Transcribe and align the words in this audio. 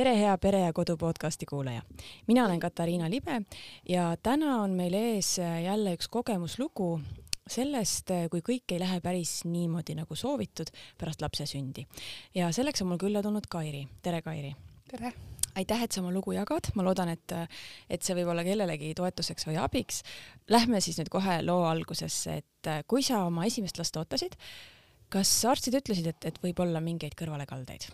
tere, 0.00 0.14
hea 0.16 0.36
Pere 0.40 0.60
ja 0.60 0.72
Kodu 0.72 0.96
podcasti 0.96 1.46
kuulaja. 1.46 1.82
mina 2.26 2.44
olen 2.44 2.60
Katariina 2.60 3.10
Libe 3.10 3.42
ja 3.88 4.16
täna 4.22 4.62
on 4.62 4.70
meil 4.70 4.94
ees 4.94 5.38
jälle 5.64 5.92
üks 5.94 6.08
kogemuslugu 6.08 7.00
sellest, 7.50 8.08
kui 8.32 8.40
kõik 8.40 8.72
ei 8.72 8.80
lähe 8.80 9.00
päris 9.04 9.42
niimoodi 9.44 9.98
nagu 9.98 10.16
soovitud 10.16 10.72
pärast 10.98 11.20
lapse 11.20 11.44
sündi. 11.46 11.84
ja 12.34 12.48
selleks 12.52 12.80
on 12.82 12.88
mul 12.88 13.02
külla 13.02 13.22
tulnud 13.22 13.44
Kairi. 13.50 13.84
tere, 14.02 14.22
Kairi. 14.22 14.54
tere 14.88 15.12
aitäh, 15.54 15.82
et 15.82 15.92
sa 15.92 16.00
oma 16.00 16.14
lugu 16.16 16.32
jagad, 16.32 16.72
ma 16.74 16.86
loodan, 16.86 17.12
et, 17.12 17.36
et 17.90 18.02
see 18.02 18.16
võib 18.16 18.32
olla 18.32 18.44
kellelegi 18.46 18.94
toetuseks 18.94 19.50
või 19.50 19.58
abiks. 19.60 20.00
Lähme 20.48 20.80
siis 20.80 20.96
nüüd 20.96 21.10
kohe 21.12 21.42
loo 21.42 21.66
algusesse, 21.68 22.38
et 22.40 22.70
kui 22.86 23.02
sa 23.02 23.26
oma 23.26 23.44
esimest 23.44 23.76
last 23.76 24.00
ootasid, 24.00 24.38
kas 25.12 25.34
arstid 25.44 25.76
ütlesid, 25.82 26.06
et, 26.06 26.24
et 26.24 26.40
võib 26.40 26.64
olla 26.64 26.80
mingeid 26.80 27.18
kõrvalekaldeid? 27.20 27.90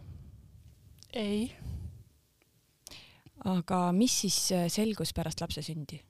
ei. 1.17 1.51
Aga 3.47 3.81
mis 3.97 4.21
siis 4.25 4.39
äh, 4.57 4.67
selgus 4.73 5.15
pärast 5.17 5.43
lapse 5.43 5.63
sündi? 5.65 6.01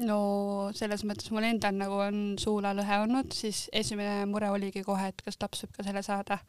no 0.00 0.70
selles 0.76 1.04
mõttes 1.04 1.28
mul 1.34 1.44
endal 1.44 1.76
nagu 1.76 1.98
on 2.00 2.20
suulalõhe 2.40 3.02
olnud, 3.04 3.34
siis 3.36 3.66
esimene 3.76 4.24
mure 4.30 4.48
oligi 4.52 4.84
kohe, 4.86 5.10
et 5.12 5.24
kas 5.24 5.36
laps 5.42 5.64
võib 5.64 5.74
ka 5.76 5.86
selle 5.86 6.02
saada. 6.06 6.40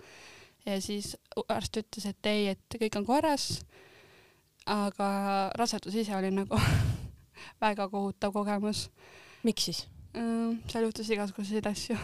ja 0.65 0.79
siis 0.81 1.15
arst 1.49 1.81
ütles, 1.81 2.07
et 2.07 2.31
ei, 2.31 2.47
et 2.55 2.79
kõik 2.79 2.99
on 2.99 3.07
korras. 3.07 3.63
aga 4.65 5.51
rasedus 5.59 5.95
ise 5.95 6.15
oli 6.15 6.31
nagu 6.31 6.59
väga 7.65 7.89
kohutav 7.89 8.33
kogemus. 8.33 8.89
miks 9.43 9.69
siis? 9.69 9.87
seal 10.11 10.83
juhtus 10.83 11.09
igasuguseid 11.09 11.67
asju 11.67 11.95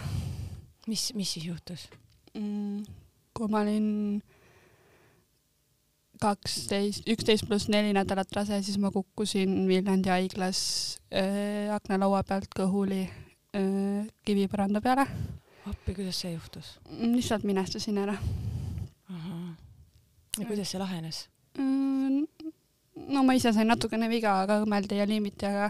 mis, 0.87 1.11
mis 1.15 1.33
siis 1.35 1.45
juhtus 1.45 1.87
mm,? 2.33 2.85
kui 3.35 3.49
ma 3.51 3.61
olin 3.61 4.21
kaksteist, 6.21 7.07
üksteist 7.09 7.47
pluss 7.47 7.69
neli 7.71 7.93
nädalat 7.95 8.31
rase, 8.35 8.59
siis 8.65 8.77
ma 8.81 8.91
kukkusin 8.93 9.67
Viljandi 9.69 10.11
haiglas 10.11 10.59
äh, 11.11 11.67
aknalaua 11.75 12.23
pealt 12.27 12.51
kõhuli 12.57 13.03
äh, 13.07 14.07
kivipõranda 14.27 14.81
peale. 14.83 15.07
appi, 15.67 15.93
kuidas 15.93 16.21
see 16.23 16.33
juhtus? 16.33 16.77
Mm, 16.89 17.15
lihtsalt 17.17 17.47
minestasin 17.47 17.97
ära. 18.03 18.17
ja 20.37 20.45
kuidas 20.45 20.69
see 20.69 20.79
lahenes 20.79 21.27
mm,? 21.57 22.25
no 23.07 23.23
ma 23.23 23.33
ise 23.37 23.53
sain 23.53 23.69
natukene 23.69 24.09
viga, 24.09 24.41
aga 24.43 24.61
õmmeldi 24.63 24.99
ja 24.99 25.05
liimiti, 25.09 25.45
aga, 25.45 25.69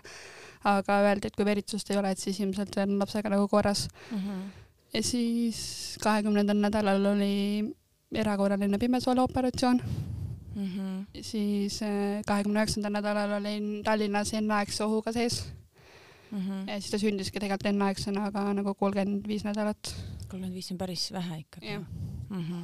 aga 0.67 1.02
öeldi, 1.08 1.30
et 1.30 1.36
kui 1.36 1.45
veritsust 1.45 1.92
ei 1.92 2.00
ole, 2.00 2.11
et 2.11 2.20
siis 2.20 2.39
ilmselt 2.39 2.76
on 2.84 2.98
lapsega 3.00 3.30
nagu 3.32 3.48
korras 3.48 3.88
mm. 4.11 4.17
-hmm 4.17 4.48
ja 4.94 5.04
siis 5.04 5.59
kahekümnendal 6.04 6.58
nädalal 6.58 7.06
oli 7.11 7.76
erakorraline 8.16 8.78
pimesooleoperatsioon 8.78 9.82
mm. 10.58 10.66
-hmm. 10.66 11.22
siis 11.22 11.81
äh, 11.86 12.22
kahekümne 12.27 12.63
üheksandal 12.63 12.94
nädalal 12.97 13.38
olin 13.39 13.83
Tallinnas 13.86 14.33
enneaegse 14.33 14.83
ohuga 14.83 15.14
sees 15.14 15.45
mm. 16.31 16.38
-hmm. 16.38 16.69
ja 16.69 16.80
siis 16.81 16.91
ta 16.91 16.99
sündiski 17.02 17.39
tegelikult 17.39 17.72
enneaegsena, 17.73 18.25
aga 18.31 18.53
nagu 18.53 18.73
kolmkümmend 18.73 19.27
viis 19.27 19.45
nädalat. 19.47 19.95
kolmkümmend 20.27 20.55
viis 20.55 20.72
on 20.72 20.77
päris 20.77 21.11
vähe 21.11 21.39
ikkagi. 21.39 21.77
Mm 21.77 22.44
-hmm. 22.44 22.64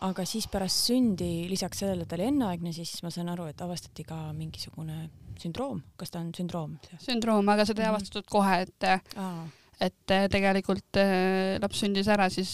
aga 0.00 0.24
siis 0.24 0.48
pärast 0.48 0.86
sündi, 0.86 1.48
lisaks 1.50 1.78
sellele, 1.78 2.02
et 2.02 2.08
ta 2.08 2.16
oli 2.16 2.30
enneaegne, 2.32 2.72
siis 2.72 3.02
ma 3.02 3.10
saan 3.10 3.28
aru, 3.28 3.44
et 3.44 3.60
avastati 3.60 4.04
ka 4.04 4.32
mingisugune 4.32 5.10
sündroom, 5.38 5.82
kas 5.96 6.10
ta 6.10 6.20
on 6.20 6.30
sündroom? 6.34 6.78
sündroom, 6.98 7.48
aga 7.48 7.64
seda 7.64 7.82
ei 7.82 7.88
mm 7.88 7.90
-hmm. 7.90 7.96
avastatud 7.96 8.24
kohe, 8.30 8.60
et 8.60 8.84
Aa 9.16 9.48
et 9.82 10.10
äh, 10.14 10.28
tegelikult 10.30 10.98
äh, 11.00 11.58
laps 11.62 11.82
sündis 11.82 12.08
ära, 12.12 12.28
siis 12.30 12.52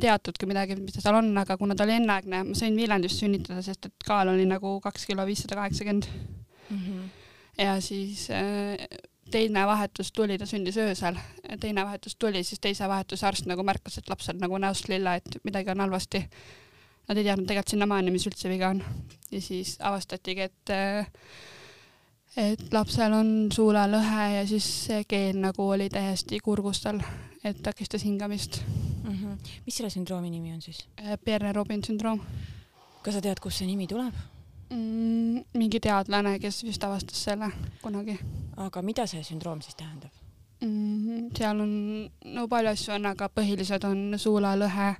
teatudki 0.00 0.46
midagi, 0.48 0.76
mis 0.76 0.96
ta 0.96 1.00
seal 1.04 1.16
on, 1.16 1.30
aga 1.40 1.56
kuna 1.56 1.74
ta 1.76 1.86
oli 1.86 1.96
enneaegne, 1.96 2.42
ma 2.50 2.56
sain 2.58 2.76
Viljandis 2.76 3.16
sünnitada, 3.20 3.62
sest 3.64 3.88
et 3.88 4.04
kaal 4.06 4.28
oli 4.34 4.44
nagu 4.48 4.74
kaks 4.84 5.06
kilo 5.08 5.24
viissada 5.28 5.56
kaheksakümmend. 5.60 6.10
Mhm. 6.70 6.98
ja 7.58 7.80
siis 7.82 8.28
teine 9.30 9.66
vahetus 9.66 10.12
tuli, 10.12 10.38
ta 10.38 10.46
sündis 10.46 10.76
öösel, 10.76 11.16
teine 11.60 11.84
vahetus 11.84 12.16
tuli, 12.16 12.42
siis 12.44 12.60
teise 12.60 12.88
vahetuse 12.88 13.26
arst 13.26 13.46
nagu 13.46 13.62
märkas, 13.62 13.98
et 13.98 14.08
laps 14.08 14.28
on 14.28 14.38
nagu 14.42 14.58
näost 14.58 14.88
lilla, 14.88 15.14
et 15.14 15.38
midagi 15.44 15.70
on 15.70 15.80
halvasti. 15.80 16.24
Nad 17.08 17.18
ei 17.18 17.24
teadnud 17.26 17.48
tegelikult 17.48 17.72
sinnamaani, 17.74 18.12
mis 18.14 18.26
üldse 18.28 18.50
viga 18.50 18.68
on. 18.70 18.82
ja 19.30 19.40
siis 19.40 19.76
avastatigi, 19.80 20.40
et 20.40 20.74
et 22.36 22.72
lapsel 22.72 23.12
on 23.12 23.48
suulalõhe 23.52 24.28
ja 24.36 24.44
siis 24.46 24.66
see 24.86 25.04
keel 25.08 25.40
nagu 25.42 25.70
oli 25.74 25.88
täiesti 25.90 26.38
kurgus 26.38 26.82
tal, 26.84 27.00
et 27.44 27.62
takistas 27.62 28.04
hingamist 28.06 28.62
mm. 29.02 29.10
-hmm. 29.10 29.38
mis 29.66 29.76
selle 29.76 29.90
sündroomi 29.90 30.30
nimi 30.30 30.52
on 30.52 30.62
siis? 30.62 30.86
Äh, 31.00 31.18
Pierre-Robin 31.24 31.84
sündroom. 31.86 32.20
kas 33.02 33.14
sa 33.14 33.20
tead, 33.20 33.40
kust 33.40 33.58
see 33.58 33.66
nimi 33.66 33.86
tuleb 33.86 34.14
mm,? 34.70 35.44
mingi 35.54 35.80
teadlane, 35.80 36.38
kes 36.38 36.64
vist 36.64 36.84
avastas 36.84 37.24
selle 37.24 37.52
kunagi. 37.82 38.18
aga 38.56 38.82
mida 38.82 39.06
see 39.06 39.22
sündroom 39.22 39.62
siis 39.62 39.74
tähendab 39.74 40.10
mm,? 40.60 41.28
seal 41.38 41.60
on, 41.60 42.10
no 42.24 42.48
palju 42.48 42.70
asju 42.70 42.94
on, 42.94 43.06
aga 43.06 43.30
põhilised 43.34 43.84
on 43.84 44.14
suulalõhe 44.16 44.94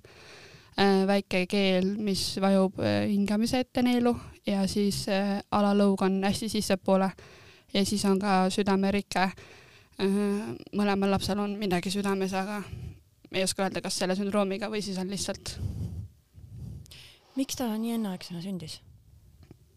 Äh, 0.79 1.07
väike 1.07 1.45
keel, 1.51 1.97
mis 1.99 2.39
vajub 2.41 2.79
äh, 2.81 3.03
hingamise 3.11 3.59
ette 3.61 3.83
neelu 3.83 4.15
ja 4.47 4.63
siis 4.71 5.03
äh, 5.11 5.41
alalõug 5.53 6.01
on 6.07 6.21
hästi 6.25 6.47
sissepoole 6.49 7.11
ja 7.75 7.83
siis 7.85 8.05
on 8.09 8.21
ka 8.21 8.47
südamerike. 8.51 9.31
mõlemal 10.73 11.11
lapsel 11.13 11.39
on 11.39 11.59
midagi 11.61 11.91
südames, 11.93 12.33
aga 12.33 12.63
ei 13.33 13.45
oska 13.45 13.67
öelda, 13.67 13.83
kas 13.85 13.99
selle 13.99 14.17
sündroomiga 14.19 14.71
või 14.73 14.83
siis 14.83 14.99
on 14.99 15.11
lihtsalt. 15.11 15.59
miks 17.37 17.57
ta 17.57 17.69
nii 17.77 17.95
enneaegsena 17.99 18.43
sündis? 18.43 18.81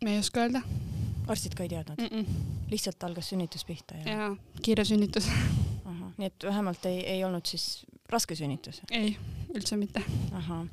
ei 0.06 0.18
oska 0.18 0.48
öelda. 0.48 0.62
arstid 1.28 1.56
ka 1.56 1.64
ei 1.64 1.70
teadnud 1.70 2.02
mm? 2.02 2.24
-mm. 2.24 2.72
lihtsalt 2.72 3.04
algas 3.04 3.30
sünnitus 3.30 3.66
pihta 3.66 3.96
ja? 4.02 4.10
jaa, 4.12 4.36
kiire 4.62 4.86
sünnitus 4.86 5.30
nii 6.18 6.28
et 6.28 6.44
vähemalt 6.44 6.86
ei, 6.86 7.00
ei 7.16 7.24
olnud 7.24 7.46
siis 7.46 7.86
raske 8.10 8.36
sünnitus? 8.36 8.82
ei, 8.92 9.16
üldse 9.56 9.78
mitte. 9.78 10.04
ahah. 10.32 10.66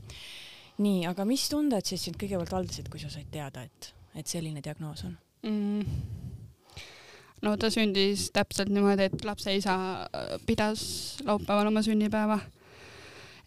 nii, 0.78 1.06
aga 1.10 1.24
mis 1.28 1.48
tunded 1.52 1.86
siis 1.86 2.04
sind 2.06 2.20
kõigepealt 2.20 2.52
valdasid, 2.52 2.88
kui 2.92 3.00
sa 3.02 3.10
said 3.12 3.30
teada, 3.32 3.64
et, 3.64 3.92
et 4.14 4.26
selline 4.26 4.62
diagnoos 4.64 5.04
on 5.08 5.16
mm.? 5.48 6.00
no 7.46 7.56
ta 7.60 7.70
sündis 7.72 8.28
täpselt 8.36 8.72
niimoodi, 8.72 9.08
et 9.08 9.24
lapse 9.24 9.54
isa 9.56 9.76
äh, 10.04 10.34
pidas 10.46 10.82
laupäeval 11.24 11.72
oma 11.72 11.84
sünnipäeva 11.86 12.40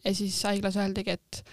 ja 0.04 0.16
siis 0.16 0.42
haiglas 0.44 0.78
öeldigi, 0.78 1.18
et 1.18 1.44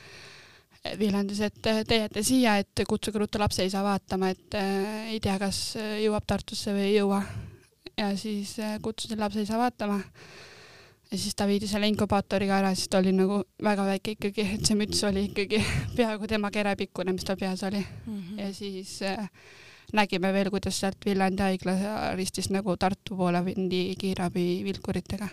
Viljandis, 0.99 1.43
et 1.44 1.59
te 1.61 1.97
jääte 1.97 2.22
siia, 2.25 2.56
et 2.56 2.83
kutsuge 2.88 3.21
ruttu 3.21 3.38
lapse 3.38 3.65
isa 3.69 3.83
vaatama, 3.84 4.31
et 4.33 4.56
äh, 4.56 5.11
ei 5.12 5.21
tea, 5.21 5.37
kas 5.38 5.77
jõuab 5.77 6.25
Tartusse 6.27 6.72
või 6.72 6.87
ei 6.88 6.94
jõua 6.97 7.21
ja 8.00 8.16
siis 8.16 8.59
äh, 8.59 8.78
kutsusin 8.83 9.21
lapse 9.21 9.43
isa 9.43 9.59
vaatama. 9.59 10.00
ja 11.11 11.19
siis 11.19 11.34
ta 11.34 11.47
viidi 11.47 11.66
selle 11.66 11.88
inkubaatoriga 11.91 12.59
ära, 12.61 12.75
siis 12.75 12.88
ta 12.88 12.99
oli 12.99 13.12
nagu 13.12 13.43
väga 13.62 13.87
väike 13.88 14.15
ikkagi, 14.16 14.47
et 14.56 14.67
see 14.67 14.78
müts 14.78 15.03
oli 15.09 15.27
ikkagi 15.31 15.62
peaaegu 15.97 16.28
tema 16.31 16.50
kerepikkune, 16.55 17.12
mis 17.12 17.27
tal 17.27 17.37
peas 17.41 17.65
oli 17.67 17.81
mm. 17.81 18.21
-hmm. 18.21 18.41
ja 18.41 18.55
siis 18.55 19.03
äh, 19.03 19.31
nägime 19.93 20.32
veel, 20.32 20.50
kuidas 20.50 20.81
sealt 20.81 21.06
Viljandi 21.06 21.43
haigla 21.43 21.75
ristist 22.17 22.50
nagu 22.50 22.77
Tartu 22.77 23.17
poole 23.17 23.43
mindi 23.43 23.94
kiirabi 23.99 24.62
vilkuritega. 24.65 25.28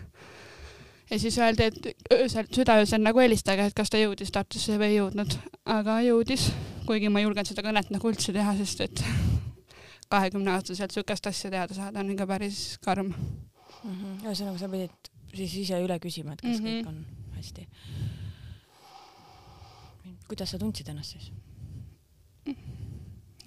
Ja 1.10 1.20
siis 1.20 1.38
öeldi, 1.38 1.64
et 1.64 2.12
öösel, 2.14 2.48
südaöösel 2.54 3.02
nagu 3.02 3.20
helistage, 3.20 3.66
et 3.66 3.76
kas 3.78 3.90
ta 3.90 4.00
jõudis 4.02 4.32
Tartusse 4.34 4.78
või 4.80 4.92
ei 4.92 4.98
jõudnud, 5.00 5.38
aga 5.66 6.00
jõudis, 6.06 6.50
kuigi 6.88 7.10
ma 7.10 7.22
ei 7.22 7.28
julgenud 7.28 7.50
seda 7.50 7.64
kõnet 7.66 7.92
nagu 7.94 8.12
üldse 8.12 8.36
teha, 8.36 8.56
sest 8.60 8.84
et 8.86 9.04
kahekümneaastaselt 10.10 10.94
niisugust 10.96 11.28
asja 11.28 11.52
teada 11.52 11.76
saada 11.76 12.00
on 12.00 12.12
ikka 12.14 12.28
päris 12.28 12.78
karm 12.84 13.12
mm 13.12 13.16
-hmm.. 13.94 14.26
ühesõnaga, 14.26 14.58
sa 14.60 14.70
pidid 14.70 15.12
siis 15.34 15.56
ise 15.64 15.82
üle 15.84 16.00
küsima, 16.00 16.34
et 16.34 16.42
kas 16.42 16.60
mm 16.60 16.66
-hmm. 16.66 16.84
kõik 16.84 16.88
on 16.88 17.06
hästi. 17.36 17.68
kuidas 20.28 20.52
sa 20.52 20.60
tundsid 20.60 20.88
ennast 20.90 21.12
siis? 21.12 21.32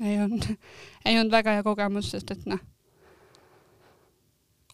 ei 0.01 0.21
olnud, 0.23 0.45
ei 1.05 1.19
olnud 1.19 1.33
väga 1.33 1.53
hea 1.53 1.63
kogemus, 1.63 2.11
sest 2.11 2.31
et 2.31 2.47
noh, 2.47 2.61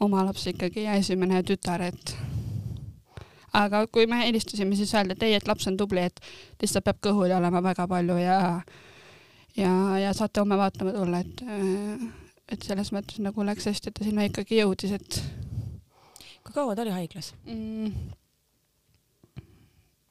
oma 0.01 0.25
laps 0.25 0.47
ikkagi 0.47 0.83
ja 0.83 0.95
esimene 0.95 1.43
tütar, 1.43 1.83
et 1.83 2.17
aga 3.57 3.87
kui 3.93 4.07
me 4.11 4.21
helistasime, 4.25 4.77
siis 4.77 4.93
öeldi, 4.95 5.17
et 5.17 5.25
ei, 5.27 5.37
et 5.39 5.49
laps 5.49 5.69
on 5.71 5.79
tubli, 5.81 6.05
et 6.11 6.21
lihtsalt 6.63 6.85
peab 6.87 7.01
kõhuli 7.09 7.35
olema 7.37 7.63
väga 7.65 7.89
palju 7.91 8.19
ja 8.21 8.39
ja, 9.57 9.73
ja 10.03 10.13
saate 10.17 10.41
homme 10.43 10.59
vaatama 10.61 10.93
tulla, 10.97 11.23
et, 11.25 11.43
et 12.53 12.69
selles 12.69 12.93
mõttes 12.95 13.21
nagu 13.25 13.47
läks 13.47 13.69
hästi, 13.71 13.91
et 13.91 13.99
ta 13.99 14.07
sinna 14.07 14.29
ikkagi 14.29 14.61
jõudis, 14.61 14.93
et. 14.99 15.21
kui 16.45 16.55
kaua 16.55 16.77
ta 16.77 16.87
oli 16.87 16.95
haiglas 16.95 17.35
mm,? 17.47 18.15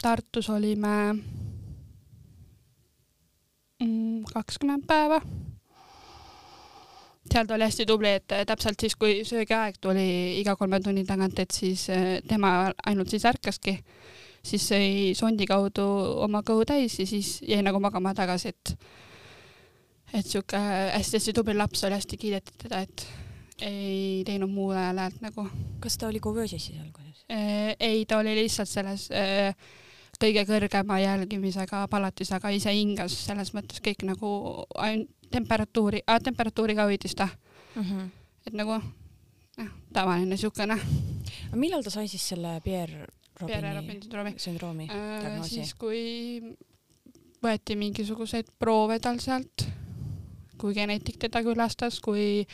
Tartus 0.05 0.49
olime 0.53 0.95
mm, 3.81 4.25
kakskümmend 4.33 4.83
mm, 4.83 4.87
päeva. 4.87 5.21
Seal 7.35 7.47
ta 7.47 7.57
oli 7.57 7.67
hästi 7.67 7.85
tubli, 7.89 8.15
et 8.21 8.35
täpselt 8.47 8.79
siis, 8.79 8.95
kui 8.99 9.23
söögiaeg 9.27 9.79
tuli 9.83 10.07
iga 10.39 10.55
kolme 10.55 10.79
tunni 10.83 11.03
tagant, 11.07 11.39
et 11.43 11.51
siis 11.51 11.89
äh, 11.93 12.19
tema 12.27 12.71
ainult 12.87 13.11
siis 13.11 13.27
ärkaski 13.27 13.79
siis 14.45 14.65
sõi 14.69 14.89
sondi 15.17 15.47
kaudu 15.49 15.85
oma 16.25 16.43
kõhu 16.45 16.65
täis 16.69 16.99
ja 16.99 17.07
siis 17.09 17.39
jäi 17.45 17.63
nagu 17.65 17.81
magama 17.83 18.13
tagasi, 18.17 18.53
et 18.53 18.75
et 20.15 20.27
sihuke 20.27 20.57
hästi-hästi 20.57 21.33
tubli 21.35 21.55
laps 21.57 21.83
oli, 21.83 21.97
hästi 21.97 22.17
kiideti 22.19 22.53
teda, 22.61 22.83
et 22.85 23.07
ei 23.65 24.21
teinud 24.27 24.51
muul 24.51 24.75
ajal 24.77 25.01
häält 25.01 25.23
nagu. 25.23 25.47
kas 25.83 25.97
ta 25.97 26.07
oli 26.07 26.21
kuvöösis 26.23 26.69
siis 26.69 26.79
alguses? 26.79 27.25
ei, 27.27 28.05
ta 28.05 28.19
oli 28.21 28.35
lihtsalt 28.37 28.69
selles 28.69 29.09
äh, 29.11 29.55
kõige 30.21 30.45
kõrgema 30.47 30.99
jälgimisega 31.01 31.85
palatis, 31.91 32.31
aga 32.35 32.51
ise 32.53 32.71
hingas 32.75 33.17
selles 33.25 33.51
mõttes 33.55 33.81
kõik 33.83 34.05
nagu 34.07 34.29
ainult 34.77 35.11
temperatuuri 35.31 36.03
temperatuuri 36.23 36.75
ka 36.75 36.83
hoidis 36.83 37.15
ta 37.15 37.27
mm. 37.75 37.81
-hmm. 37.81 38.09
et 38.47 38.53
nagu 38.53 38.79
noh, 39.57 39.71
tavaline 39.93 40.37
siukene. 40.37 40.79
millal 41.55 41.83
ta 41.83 41.89
sai 41.89 42.07
siis 42.07 42.27
selle 42.29 42.61
Pierre 42.63 43.07
Robini, 43.39 43.99
sündroomi, 44.01 44.33
sündroomi 44.37 44.87
äh, 44.91 45.41
siis 45.43 45.73
kui 45.73 46.55
võeti 47.43 47.75
mingisuguseid 47.75 48.47
proove 48.59 48.99
tal 49.03 49.19
sealt, 49.19 49.67
kui 50.57 50.73
geneetik 50.73 51.19
teda 51.19 51.41
külastas, 51.43 51.99
kui, 51.99 52.45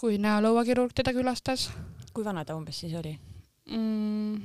kui 0.00 0.18
näolõuakirurg 0.22 0.94
teda 0.94 1.12
külastas. 1.16 1.70
kui 2.14 2.24
vana 2.24 2.44
ta 2.44 2.56
umbes 2.58 2.80
siis 2.80 2.94
oli 2.98 3.12
mm,? 3.70 4.40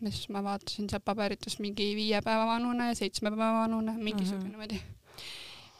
mis 0.00 0.22
ma 0.32 0.42
vaatasin 0.42 0.88
sealt 0.88 1.04
paberitest 1.04 1.60
mingi 1.60 1.90
viie 1.96 2.20
päeva 2.24 2.46
vanune, 2.46 2.94
seitsme 2.94 3.30
päeva 3.30 3.66
vanune, 3.66 3.92
mingisugune 3.98 4.44
mhm. 4.44 4.50
niimoodi 4.50 4.74
mm 4.74 4.80
-hmm. 4.80 4.99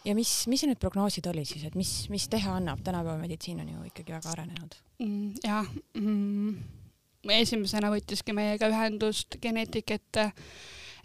Ja 0.05 0.14
mis, 0.17 0.32
mis 0.50 0.64
need 0.67 0.81
prognoosid 0.81 1.26
olid 1.31 1.49
siis, 1.49 1.64
et 1.69 1.76
mis, 1.79 1.93
mis 2.12 2.26
teha 2.32 2.56
annab, 2.56 2.82
tänapäeva 2.85 3.19
meditsiin 3.20 3.61
on 3.61 3.73
ju 3.75 3.87
ikkagi 3.91 4.14
väga 4.17 4.35
arenenud 4.35 4.76
mm,? 4.99 5.32
jah 5.44 5.67
mm,, 5.94 6.55
esimesena 7.41 7.91
võttiski 7.93 8.35
meiega 8.37 8.70
ühendust 8.73 9.41
geneetik, 9.43 9.97
et 9.97 10.23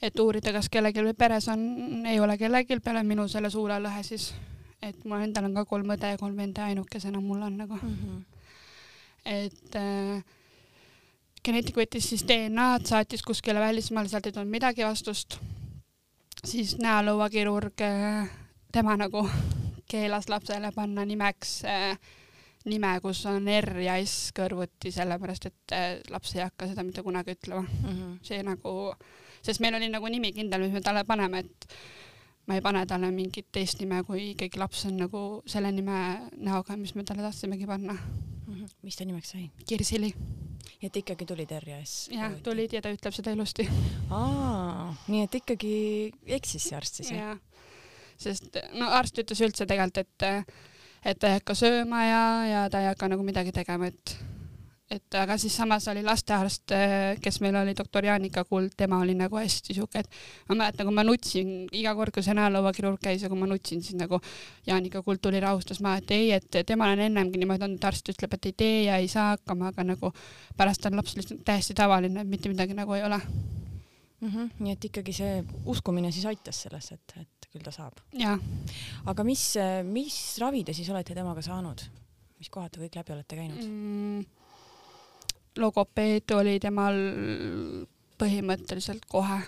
et 0.03 0.19
uurida, 0.19 0.51
kas 0.53 0.69
kellelgi 0.69 1.01
peres 1.17 1.47
on, 1.51 2.05
ei 2.07 2.19
ole 2.19 2.37
kellelgi 2.37 2.79
peale 2.83 3.03
minu 3.07 3.27
selle 3.31 3.49
suulelõhe 3.49 4.03
siis, 4.03 4.33
et 4.83 5.03
mul 5.07 5.23
endal 5.23 5.49
on 5.49 5.55
ka 5.55 5.65
kolm 5.69 5.93
õde 5.95 6.13
ja 6.13 6.21
kolm 6.21 6.37
venda 6.37 6.69
ainukesena 6.69 7.21
mul 7.23 7.45
on 7.47 7.57
nagu 7.57 7.79
mm. 7.79 7.95
-hmm. 7.99 8.23
et 9.25 9.75
äh, 9.79 10.23
geneetik 11.45 11.77
võttis 11.77 12.09
siis 12.09 12.23
DNA-d, 12.27 12.87
saatis 12.89 13.23
kuskile 13.23 13.59
välismaale, 13.59 14.09
sealt 14.09 14.25
ei 14.25 14.31
tulnud 14.35 14.51
midagi 14.51 14.85
vastust. 14.85 15.39
siis 16.45 16.75
näolõuakirurg, 16.77 17.81
äh, 17.81 18.29
tema 18.75 18.97
nagu 18.99 19.23
keelas 19.87 20.27
lapsele 20.29 20.71
panna 20.75 21.05
nimeks 21.07 21.51
äh, 21.63 21.97
nime, 22.67 22.95
kus 23.01 23.21
on 23.29 23.47
R 23.47 23.77
ja 23.85 23.95
S 24.03 24.33
kõrvuti, 24.35 24.91
sellepärast 24.91 25.47
et 25.47 25.75
äh, 25.75 25.85
laps 26.11 26.33
ei 26.35 26.43
hakka 26.43 26.67
seda 26.67 26.83
mitte 26.83 27.03
kunagi 27.05 27.37
ütlema 27.37 27.63
mm. 27.63 27.93
-hmm. 27.93 28.17
see 28.25 28.41
nagu, 28.43 28.73
sest 29.45 29.63
meil 29.63 29.77
oli 29.79 29.87
nagu 29.93 30.09
nimi 30.11 30.33
kindel, 30.35 30.65
mis 30.65 30.75
me 30.75 30.81
talle 30.81 31.05
paneme, 31.07 31.45
et 31.45 31.67
ma 32.47 32.57
ei 32.57 32.61
pane 32.61 32.85
talle 32.85 33.11
mingit 33.11 33.47
teist 33.51 33.79
nime, 33.79 34.03
kui 34.03 34.31
ikkagi 34.33 34.59
laps 34.59 34.85
on 34.89 34.97
nagu 34.97 35.21
selle 35.45 35.71
nime 35.71 36.29
näoga, 36.35 36.77
mis 36.77 36.95
me 36.95 37.03
talle 37.03 37.21
tahtsimegi 37.21 37.65
panna 37.65 37.93
mm. 37.93 38.53
-hmm. 38.53 38.69
mis 38.81 38.95
ta 38.95 39.05
nimeks 39.05 39.31
sai? 39.31 39.51
Kirsili 39.67 40.13
et 40.83 40.97
ikkagi 40.97 41.25
tulid 41.25 41.51
RJS? 41.51 42.09
jah, 42.11 42.33
tulid 42.43 42.73
ja 42.73 42.81
ta 42.81 42.91
ütleb 42.91 43.13
seda 43.13 43.31
ilusti. 43.31 43.69
aa, 44.09 44.95
nii 45.07 45.23
et 45.23 45.35
ikkagi 45.35 45.75
eksis 46.25 46.63
see 46.69 46.77
arst 46.77 46.95
siis 46.95 47.11
jah? 47.11 47.37
Sest 48.21 48.61
no 48.79 48.89
arst 48.97 49.19
ütles 49.23 49.41
üldse 49.45 49.67
tegelikult, 49.69 50.05
et 50.05 50.55
et 51.05 51.19
ta 51.21 51.29
ei 51.29 51.37
hakka 51.37 51.53
sööma 51.57 52.05
ja, 52.05 52.23
ja 52.49 52.63
ta 52.73 52.81
ei 52.81 52.89
hakka 52.89 53.11
nagu 53.11 53.25
midagi 53.25 53.53
tegema, 53.53 53.91
et 53.91 54.15
et 54.91 55.15
aga 55.17 55.33
siis 55.41 55.55
samas 55.57 55.87
oli 55.89 56.03
lastearst, 56.05 56.73
kes 57.21 57.39
meil 57.41 57.55
oli, 57.57 57.73
doktor 57.77 58.05
Jaanika 58.05 58.43
Kuld, 58.45 58.75
tema 58.77 58.99
oli 59.01 59.15
nagu 59.17 59.37
hästi 59.39 59.73
siuke, 59.73 60.03
et 60.03 60.19
ma 60.49 60.59
mäletan, 60.59 60.85
kui 60.85 60.95
ma 60.95 61.03
nutsin 61.05 61.49
iga 61.73 61.95
kord, 61.97 62.13
kui 62.13 62.23
see 62.25 62.35
näolauakirurg 62.37 63.01
käis 63.01 63.25
ja 63.25 63.31
kui 63.31 63.39
ma 63.39 63.49
nutsin, 63.49 63.81
siis 63.85 63.97
nagu 63.97 64.19
Jaanika 64.67 65.01
Kuld 65.03 65.23
tuli 65.25 65.41
rahustas 65.41 65.81
maha, 65.81 66.03
et 66.03 66.13
ei, 66.13 66.31
et 66.37 66.61
tema 66.69 66.91
on 66.93 67.01
ennemgi 67.07 67.41
niimoodi 67.41 67.65
olnud, 67.65 67.89
arst 67.89 68.13
ütleb, 68.13 68.37
et 68.37 68.49
ei 68.51 68.57
tee 68.63 68.79
ja 68.85 69.01
ei 69.01 69.09
saa 69.11 69.31
hakkama, 69.33 69.73
aga 69.73 69.87
nagu 69.89 70.13
pärast 70.57 70.85
on 70.85 71.01
laps 71.01 71.17
lihtsalt 71.17 71.41
täiesti 71.45 71.73
tavaline, 71.77 72.21
et 72.21 72.29
mitte 72.29 72.53
midagi 72.53 72.77
nagu 72.77 72.93
ei 72.93 73.07
ole 73.09 73.21
mm. 74.21 74.29
-hmm. 74.29 74.49
nii 74.59 74.75
et 74.77 74.89
ikkagi 74.91 75.13
see 75.13 75.43
uskumine 75.65 76.11
siis 76.11 76.25
aitas 76.25 76.61
selles, 76.67 76.91
et, 76.91 77.17
et 77.21 77.49
küll 77.51 77.63
ta 77.63 77.71
saab. 77.71 77.99
aga 79.05 79.23
mis, 79.23 79.43
mis 79.83 80.37
ravi 80.39 80.63
te 80.63 80.73
siis 80.73 80.89
olete 80.89 81.15
temaga 81.15 81.41
saanud? 81.41 81.81
mis 82.39 82.49
kohad 82.49 82.71
te 82.71 82.81
kõik 82.81 82.95
läbi 82.95 83.13
olete 83.13 83.35
käinud 83.35 83.63
mm,? 83.63 84.25
logopeed 85.57 86.31
oli 86.35 86.59
temal 86.59 86.97
põhimõtteliselt 88.19 89.05
kohe. 89.11 89.39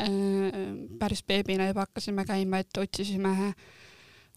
Äh, 0.00 0.56
päris 0.98 1.22
beebina 1.22 1.68
juba 1.68 1.84
hakkasime 1.86 2.24
käima, 2.26 2.62
et 2.64 2.80
otsisime, 2.80 3.52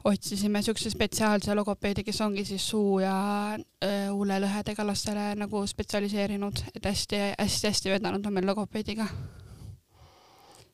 otsisime 0.07 0.61
siukse 0.63 0.89
spetsiaalse 0.89 1.55
logopeedi, 1.55 2.03
kes 2.07 2.21
ongi 2.21 2.45
siis 2.47 2.69
suu 2.69 2.99
ja 3.03 3.15
äh, 3.55 4.07
huulelõhedega 4.11 4.85
lastele 4.87 5.33
nagu 5.39 5.63
spetsialiseerinud, 5.67 6.63
et 6.75 6.87
hästi-hästi-hästi 6.87 7.91
vedanud 7.91 8.25
on 8.25 8.37
meil 8.37 8.47
logopeediga. 8.47 9.07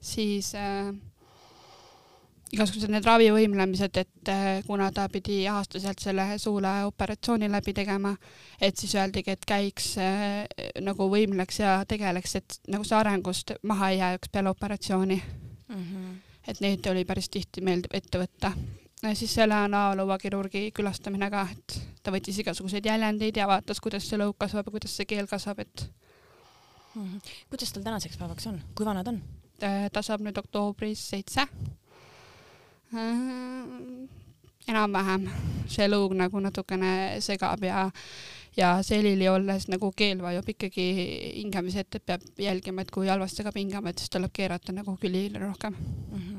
siis 0.04 0.54
äh, 0.56 0.94
igasugused 2.54 2.92
need 2.92 3.06
ravivõimlemised, 3.08 3.98
et 3.98 4.30
äh, 4.30 4.60
kuna 4.68 4.92
ta 4.94 5.08
pidi 5.10 5.40
aastaselt 5.50 6.04
selle 6.04 6.26
suule 6.42 6.74
operatsiooni 6.86 7.50
läbi 7.52 7.74
tegema, 7.74 8.14
et 8.62 8.78
siis 8.78 8.94
öeldigi, 9.00 9.34
et 9.34 9.48
käiks 9.50 9.94
äh, 10.02 10.44
nagu 10.82 11.10
võimleks 11.10 11.64
ja 11.64 11.80
tegeleks, 11.90 12.36
et 12.40 12.60
nagu 12.70 12.86
see 12.86 13.00
arengust 13.00 13.56
maha 13.64 13.90
ei 13.94 14.00
jääks 14.04 14.30
peale 14.32 14.54
operatsiooni 14.54 15.18
mm. 15.18 15.76
-hmm. 15.76 16.16
et 16.48 16.62
neid 16.62 16.86
oli 16.92 17.06
päris 17.06 17.30
tihti 17.30 17.62
meeldib 17.62 17.96
ette 17.98 18.22
võtta. 18.22 18.54
Siis 19.14 19.34
selle 19.36 19.58
analõuakirurgi 19.66 20.72
külastamine 20.76 21.30
ka, 21.30 21.48
et 21.52 21.78
ta 22.04 22.12
võttis 22.12 22.40
igasuguseid 22.40 22.86
jäljendeid 22.86 23.38
ja 23.38 23.48
vaatas, 23.48 23.82
kuidas 23.84 24.08
see 24.08 24.20
lõug 24.22 24.38
kasvab 24.40 24.68
ja 24.68 24.76
kuidas 24.78 24.96
see 24.98 25.06
keel 25.06 25.28
kasvab, 25.28 25.60
et 25.60 25.86
mm. 26.96 27.04
-hmm. 27.04 27.32
kuidas 27.50 27.74
tal 27.74 27.84
tänaseks 27.84 28.18
päevaks 28.18 28.48
on, 28.48 28.62
kui 28.76 28.86
vana 28.86 29.04
ta 29.04 29.16
on? 29.16 29.24
ta 29.94 30.02
saab 30.02 30.22
nüüd 30.22 30.38
oktoobris 30.38 31.10
seitse 31.10 31.48
Äh, 32.94 34.10
enam-vähem, 34.70 35.26
see 35.72 35.88
lõug 35.90 36.14
nagu 36.18 36.40
natukene 36.44 37.20
segab 37.26 37.64
ja 37.66 37.88
ja 38.54 38.68
selili 38.86 39.26
olles 39.32 39.66
nagu 39.66 39.90
keel 39.98 40.20
vajub 40.22 40.52
ikkagi 40.54 40.84
hingamise 41.40 41.82
ette, 41.82 41.98
et 41.98 42.06
peab 42.06 42.44
jälgima, 42.44 42.84
et 42.84 42.92
kui 42.94 43.10
halvasti 43.10 43.42
hakkab 43.42 43.58
hingama, 43.58 43.90
et 43.90 44.04
siis 44.04 44.14
tuleb 44.14 44.30
keerata 44.30 44.76
nagu 44.78 44.94
külile 45.02 45.42
rohkem 45.42 45.74
mm. 45.74 46.20
-hmm. 46.20 46.33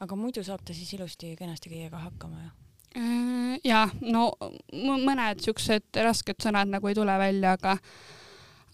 Aga 0.00 0.16
muidu 0.18 0.44
saab 0.44 0.64
ta 0.64 0.74
siis 0.76 0.92
ilusti 0.96 1.34
kenasti 1.38 1.72
kõigega 1.72 2.02
hakkama 2.04 2.42
ju? 2.42 2.50
Äh, 2.96 3.56
ja 3.64 3.86
no 4.00 4.28
mõned 4.72 5.42
siuksed 5.44 6.00
rasked 6.04 6.40
sõnad 6.42 6.70
nagu 6.72 6.88
ei 6.88 6.96
tule 6.96 7.18
välja, 7.20 7.56
aga 7.56 7.76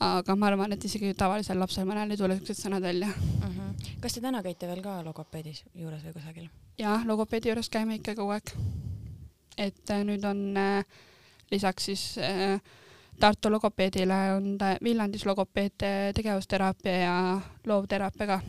aga 0.03 0.35
ma 0.35 0.49
arvan, 0.51 0.75
et 0.75 0.85
isegi 0.85 1.13
tavalisel 1.15 1.61
lapsel 1.63 1.87
mõnel 1.87 2.11
ei 2.11 2.19
tule 2.19 2.37
siuksed 2.39 2.59
sõnad 2.59 2.83
välja 2.83 3.09
mm. 3.09 3.49
-hmm. 3.49 3.97
kas 4.03 4.15
te 4.15 4.21
täna 4.21 4.43
käite 4.43 4.67
veel 4.67 4.83
ka 4.83 5.01
logopeedis 5.05 5.65
juures 5.75 6.05
või 6.05 6.13
kusagil? 6.19 6.49
jah, 6.79 7.07
logopeedi 7.07 7.53
juures 7.53 7.71
käime 7.71 8.01
ikka 8.01 8.15
kogu 8.15 8.35
aeg. 8.35 8.55
et 9.59 9.91
äh, 9.91 10.05
nüüd 10.05 10.25
on 10.25 10.57
äh, 10.57 10.85
lisaks 11.51 11.85
siis 11.85 12.19
äh, 12.19 12.61
Tartu 13.21 13.51
logopeedile 13.53 14.17
on 14.37 14.57
ta 14.59 14.77
Viljandis 14.83 15.27
logopeed 15.27 15.85
äh, 15.87 16.11
tegevusteraapia 16.15 16.93
ja 16.93 17.41
loovteraapia 17.67 18.27
ka 18.27 18.41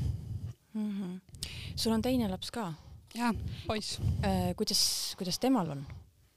mm. 0.73 0.89
-hmm. 0.89 1.32
Sul 1.75 1.95
on 1.95 2.01
teine 2.01 2.29
laps 2.31 2.51
ka? 2.51 2.71
jaa, 3.15 3.33
poiss 3.67 3.99
äh,. 4.23 4.53
kuidas, 4.57 5.15
kuidas 5.17 5.39
temal 5.39 5.69
on? 5.75 5.83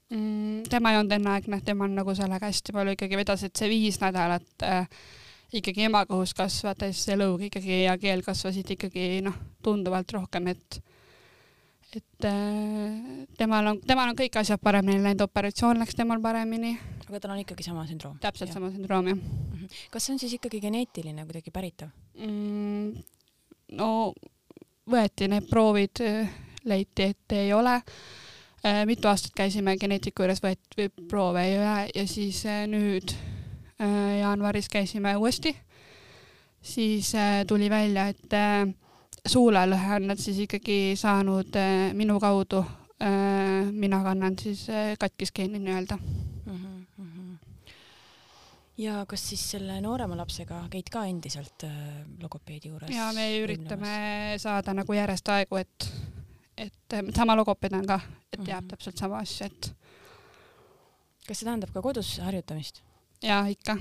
mm,? 0.09 0.67
tema 0.69 0.91
ei 0.91 0.99
olnud 1.01 1.15
enneaegne, 1.17 1.61
tema 1.65 1.87
on 1.87 1.95
nagu 1.97 2.15
sellega 2.15 2.49
hästi 2.49 2.75
palju 2.75 2.97
ikkagi 2.97 3.19
vedas, 3.19 3.45
et 3.47 3.55
see 3.55 3.69
viis 3.71 3.99
nädalat 4.03 4.67
äh, 4.67 4.89
ikkagi 5.57 5.87
ema 5.87 6.03
kõhus 6.09 6.35
kasvades 6.37 7.05
lõug 7.19 7.47
ikkagi 7.47 7.83
ja 7.85 7.97
keel 8.01 8.23
kasvasid 8.25 8.75
ikkagi 8.77 9.09
noh, 9.25 9.35
tunduvalt 9.63 10.13
rohkem, 10.17 10.53
et 10.53 10.81
et 11.95 12.25
äh, 12.27 13.25
temal 13.39 13.71
on, 13.71 13.77
temal 13.87 14.11
on 14.11 14.17
kõik 14.17 14.35
asjad 14.41 14.59
paremini 14.61 14.99
läinud, 15.01 15.23
operatsioon 15.23 15.79
läks 15.79 15.95
temal 15.95 16.19
paremini. 16.21 16.75
aga 17.07 17.19
tal 17.23 17.31
on 17.33 17.43
ikkagi 17.43 17.63
sama 17.63 17.85
sündroom? 17.87 18.17
täpselt 18.23 18.51
ja. 18.51 18.57
sama 18.59 18.71
sündroom, 18.73 19.13
jah. 19.13 19.17
-hmm. 19.17 19.85
kas 19.91 20.05
see 20.05 20.13
on 20.13 20.19
siis 20.19 20.33
ikkagi 20.37 20.61
geneetiline 20.61 21.25
kuidagi 21.25 21.51
päritav 21.51 21.89
mm,? 22.15 23.03
no 23.79 24.13
võeti 24.91 25.27
need 25.27 25.49
proovid, 25.49 26.03
leiti, 26.65 27.03
et 27.03 27.31
ei 27.35 27.53
ole 27.53 27.81
Äh, 28.65 28.85
mitu 28.85 29.07
aastat 29.07 29.35
käisime 29.37 29.75
geneetiku 29.77 30.25
juures, 30.25 30.41
võeti 30.41 30.87
proove 31.07 31.43
ei 31.45 31.57
ole 31.59 31.83
ja 31.93 32.05
siis 32.09 32.41
äh, 32.49 32.63
nüüd 32.67 33.13
äh, 33.13 34.17
jaanuaris 34.19 34.69
käisime 34.69 35.13
uuesti. 35.15 35.55
siis 36.61 37.13
tuli 37.47 37.69
välja, 37.69 38.07
et 38.07 38.33
suulelõhe 39.25 39.95
on 39.95 40.07
nad 40.09 40.19
siis 40.19 40.39
ikkagi 40.43 40.95
saanud 40.97 41.55
minu 41.93 42.19
kaudu. 42.19 42.65
mina 43.71 44.03
kannan 44.03 44.35
siis 44.39 44.67
katkisgeeni 44.99 45.59
nii-öelda. 45.59 45.97
Ja 48.77 49.05
kas 49.09 49.23
siis 49.29 49.43
selle 49.51 49.79
noorema 49.81 50.17
lapsega 50.19 50.61
käid 50.71 50.91
ka 50.93 51.03
endiselt 51.09 51.65
äh, 51.67 51.77
logopeedi 52.21 52.71
juures? 52.71 52.91
ja 52.93 53.09
me 53.15 53.29
üritame 53.41 53.93
saada 54.41 54.75
nagu 54.77 54.97
järjest 54.97 55.31
aegu, 55.33 55.59
et, 55.61 55.89
et 56.57 56.97
äh, 56.97 57.09
sama 57.15 57.35
logopeed 57.39 57.77
on 57.79 57.87
ka, 57.89 57.99
et 58.31 58.39
teab 58.39 58.47
mm 58.47 58.53
-hmm. 58.53 58.69
täpselt 58.75 58.97
sama 58.97 59.23
asja, 59.23 59.47
et. 59.47 59.73
kas 61.27 61.39
see 61.39 61.45
tähendab 61.45 61.73
ka 61.73 61.81
kodus 61.81 62.17
harjutamist? 62.19 62.83
ja 63.23 63.45
ikka. 63.47 63.77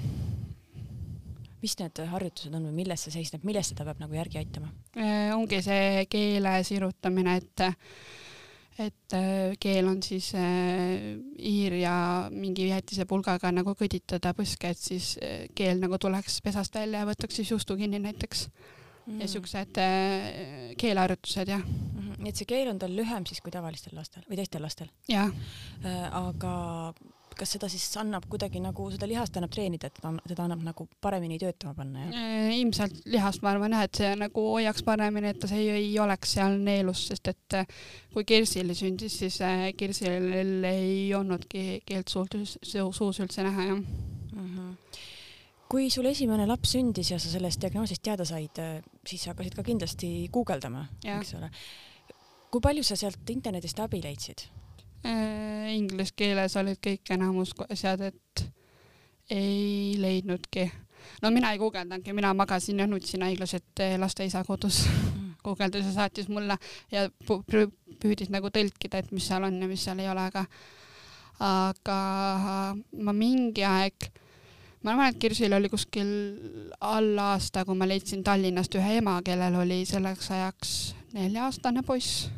mis 1.63 1.79
need 1.79 2.07
harjutused 2.07 2.55
on 2.55 2.69
või 2.69 2.73
milles 2.85 3.03
see 3.05 3.13
seisneb, 3.13 3.45
millest 3.45 3.75
seda 3.75 3.85
peab 3.85 4.01
nagu 4.01 4.15
järgi 4.15 4.39
aitama? 4.39 4.69
Äh, 4.97 5.37
ongi 5.37 5.63
see 5.63 6.07
keele 6.09 6.63
sirutamine, 6.65 7.37
et 7.37 7.61
et 8.79 9.15
äh, 9.17 9.57
keel 9.61 9.89
on 9.89 10.03
siis 10.05 10.33
äh, 10.37 11.17
hiir 11.41 11.79
ja 11.81 11.97
mingi 12.31 12.69
jäätisepulgaga 12.69 13.53
nagu 13.55 13.73
kõditada 13.79 14.35
põske, 14.37 14.73
et 14.75 14.81
siis 14.81 15.15
äh, 15.25 15.47
keel 15.57 15.81
nagu 15.81 15.99
tuleks 16.03 16.41
pesast 16.45 16.77
välja 16.77 17.03
ja 17.03 17.09
võtaks 17.09 17.41
siis 17.41 17.53
justu 17.55 17.77
kinni 17.79 18.01
näiteks 18.05 18.47
mm.. 19.07 19.21
ja 19.23 19.31
siuksed 19.33 19.81
keeleharjutused 20.83 21.53
jah 21.55 21.65
mm. 21.65 21.91
-hmm. 22.01 22.21
nii 22.21 22.35
et 22.35 22.43
see 22.43 22.53
keel 22.53 22.73
on 22.73 22.81
tal 22.83 22.97
lühem 22.97 23.27
siis 23.27 23.41
kui 23.41 23.55
tavalistel 23.55 23.97
lastel 23.97 24.27
või 24.29 24.43
teistel 24.43 24.63
lastel? 24.63 24.93
jah. 25.09 25.33
aga 26.13 26.57
kas 27.39 27.53
seda 27.57 27.69
siis 27.71 27.85
annab 28.01 28.27
kuidagi 28.31 28.61
nagu, 28.63 28.89
seda 28.93 29.09
lihast 29.09 29.37
annab 29.39 29.53
treenida, 29.55 29.91
et 29.91 29.99
teda, 29.99 30.13
teda 30.29 30.47
annab 30.47 30.63
nagu 30.67 30.87
paremini 31.03 31.39
töötama 31.41 31.75
panna, 31.77 32.07
jah? 32.07 32.21
Äh, 32.21 32.53
ilmselt 32.61 33.03
lihast 33.13 33.45
ma 33.45 33.53
arvan 33.53 33.77
jah, 33.77 33.87
et 33.89 34.01
see 34.01 34.13
nagu 34.21 34.47
hoiaks 34.55 34.85
paremini, 34.87 35.33
et 35.33 35.41
ta 35.43 35.51
see 35.51 35.63
ei, 35.65 35.73
ei 35.83 35.99
oleks 36.03 36.37
seal 36.39 36.59
neelus, 36.63 37.07
sest 37.11 37.33
et 37.33 37.59
äh, 37.61 37.69
kui 38.15 38.27
Kirsil 38.29 38.73
sündis, 38.79 39.19
siis 39.23 39.41
äh, 39.45 39.69
Kirsil 39.77 40.65
ei 40.69 41.13
olnudki 41.17 41.83
keelt 41.87 42.13
suult, 42.13 42.39
suus 42.63 43.23
üldse 43.25 43.47
näha, 43.47 43.71
jah 43.73 43.79
mm. 43.81 44.49
-hmm 44.55 45.05
kui 45.67 45.89
sul 45.91 46.07
esimene 46.07 46.45
laps 46.47 46.77
sündis 46.77 47.09
ja 47.11 47.19
sa 47.19 47.27
sellest 47.27 47.59
diagnoosist 47.61 48.03
teada 48.03 48.25
said, 48.25 48.61
siis 49.07 49.27
hakkasid 49.27 49.57
ka 49.59 49.65
kindlasti 49.67 50.29
guugeldama, 50.33 50.85
eks 51.03 51.35
ole. 51.35 51.51
kui 52.51 52.61
palju 52.63 52.85
sa 52.87 52.97
sealt 52.97 53.31
internetist 53.35 53.81
abi 53.83 53.99
leidsid? 54.05 54.47
Äh, 55.05 55.75
inglise 55.77 56.15
keeles 56.17 56.57
olid 56.57 56.81
kõik 56.83 57.11
enamus 57.15 57.53
seadet 57.75 58.47
ei 59.31 59.95
leidnudki. 59.99 60.71
no 61.23 61.31
mina 61.31 61.53
ei 61.53 61.59
guugeldanudki, 61.59 62.13
mina 62.13 62.33
magasin 62.35 62.79
ja 62.79 62.87
nutsin 62.87 63.23
haiglas, 63.23 63.55
et 63.55 63.83
eh, 63.85 63.99
laste 63.99 64.25
isa 64.25 64.43
kodus 64.45 64.87
mm. 64.87 65.35
guugeldas 65.45 65.85
ja 65.87 65.93
saatis 65.93 66.29
mulle 66.29 66.57
ja 66.91 67.09
püüdis 67.27 68.31
nagu 68.31 68.51
tõlkida, 68.51 68.99
et 68.99 69.13
mis 69.13 69.27
seal 69.27 69.45
on 69.47 69.61
ja 69.63 69.69
mis 69.69 69.85
seal 69.85 70.01
ei 70.03 70.09
ole, 70.11 70.27
aga 70.31 70.47
aga 71.47 71.99
ma 73.05 73.13
mingi 73.13 73.63
aeg, 73.69 74.09
ma 74.83 74.95
arvan, 74.95 75.13
et 75.13 75.21
Kirsil 75.21 75.53
oli 75.53 75.69
kuskil 75.69 76.09
alla 76.81 77.35
aasta, 77.35 77.67
kui 77.69 77.77
ma 77.77 77.87
leidsin 77.87 78.25
Tallinnast 78.25 78.75
ühe 78.81 78.99
ema, 79.03 79.21
kellel 79.23 79.61
oli 79.61 79.83
selleks 79.87 80.33
ajaks 80.33 80.73
nelja-aastane 81.13 81.85
poiss 81.87 82.31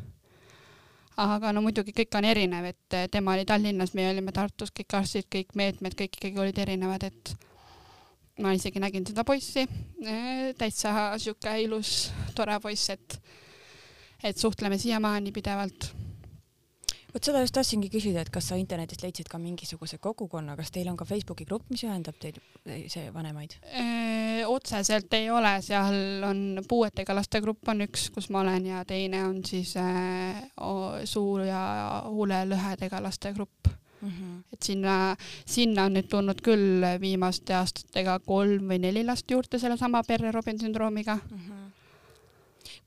aga 1.19 1.51
no 1.55 1.63
muidugi 1.65 1.93
kõik 1.95 2.15
on 2.19 2.27
erinev, 2.29 2.69
et 2.71 2.95
eh, 2.97 3.07
tema 3.11 3.35
oli 3.35 3.45
Tallinnas, 3.47 3.93
meie 3.97 4.11
olime 4.13 4.33
Tartus, 4.35 4.71
kõik 4.75 4.95
arstid, 4.99 5.27
kõik 5.31 5.55
meetmed, 5.59 5.95
kõik 5.99 6.15
ikkagi 6.19 6.39
olid 6.39 6.59
erinevad, 6.63 7.03
et 7.09 7.33
ma 8.39 8.53
isegi 8.55 8.79
nägin 8.79 9.07
seda 9.07 9.25
poissi, 9.27 9.65
eh, 10.05 10.51
täitsa 10.59 11.11
sihuke 11.19 11.55
ilus, 11.65 12.11
tore 12.37 12.55
poiss, 12.63 12.93
et, 12.95 13.19
et 14.23 14.37
suhtleme 14.39 14.79
siiamaani 14.79 15.35
pidevalt 15.35 15.91
vot 17.13 17.25
seda 17.25 17.41
just 17.43 17.55
tahtsingi 17.57 17.89
küsida, 17.91 18.23
et 18.23 18.31
kas 18.33 18.49
sa 18.51 18.57
internetist 18.59 19.03
leidsid 19.05 19.29
ka 19.31 19.39
mingisuguse 19.41 19.99
kogukonna, 20.01 20.55
kas 20.59 20.71
teil 20.75 20.89
on 20.91 20.97
ka 20.99 21.07
Facebooki 21.09 21.47
grupp, 21.49 21.65
mis 21.73 21.83
ühendab 21.87 22.17
teid, 22.21 22.39
see 22.65 23.09
vanemaid? 23.13 23.57
otseselt 24.49 25.13
ei 25.17 25.27
ole, 25.33 25.51
seal 25.65 26.23
on 26.25 26.61
puuetega 26.69 27.15
laste 27.17 27.41
grupp 27.43 27.67
on 27.71 27.83
üks, 27.85 28.07
kus 28.15 28.29
ma 28.33 28.43
olen 28.43 28.69
ja 28.69 28.85
teine 28.87 29.25
on 29.27 29.41
siis 29.45 29.75
äh, 29.77 30.39
suu- 31.09 31.43
ja 31.45 31.61
huulelõhedega 32.07 33.01
laste 33.03 33.33
grupp 33.35 33.67
mm. 34.01 34.09
-hmm. 34.09 34.43
et 34.53 34.63
sinna, 34.63 35.15
sinna 35.45 35.85
on 35.89 35.97
nüüd 35.97 36.09
tulnud 36.09 36.41
küll 36.45 36.85
viimaste 37.01 37.55
aastatega 37.55 38.19
kolm 38.25 38.71
või 38.71 38.79
neli 38.79 39.03
last 39.05 39.31
juurde 39.31 39.59
sellesama 39.59 40.03
Perre 40.07 40.31
Robin 40.31 40.59
sündroomiga 40.59 41.15
mm. 41.15 41.37
-hmm 41.37 41.58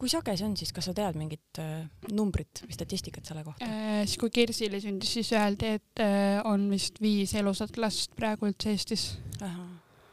kui 0.03 0.11
sage 0.11 0.35
see 0.35 0.47
on 0.49 0.57
siis, 0.59 0.73
kas 0.75 0.89
sa 0.89 0.95
tead 0.97 1.15
mingit 1.19 1.61
äh, 1.63 1.85
numbrit 2.11 2.65
või 2.65 2.75
statistikat 2.75 3.29
selle 3.29 3.45
kohta 3.47 3.69
äh,? 3.69 4.01
siis 4.03 4.19
kui 4.19 4.33
Kirsile 4.35 4.81
sündis, 4.83 5.13
siis 5.15 5.31
öeldi, 5.37 5.77
et 5.79 6.03
äh, 6.03 6.41
on 6.49 6.65
vist 6.73 6.99
viis 7.03 7.37
elusat 7.39 7.79
last 7.79 8.17
praegu 8.19 8.51
üldse 8.51 8.75
Eestis. 8.75 9.05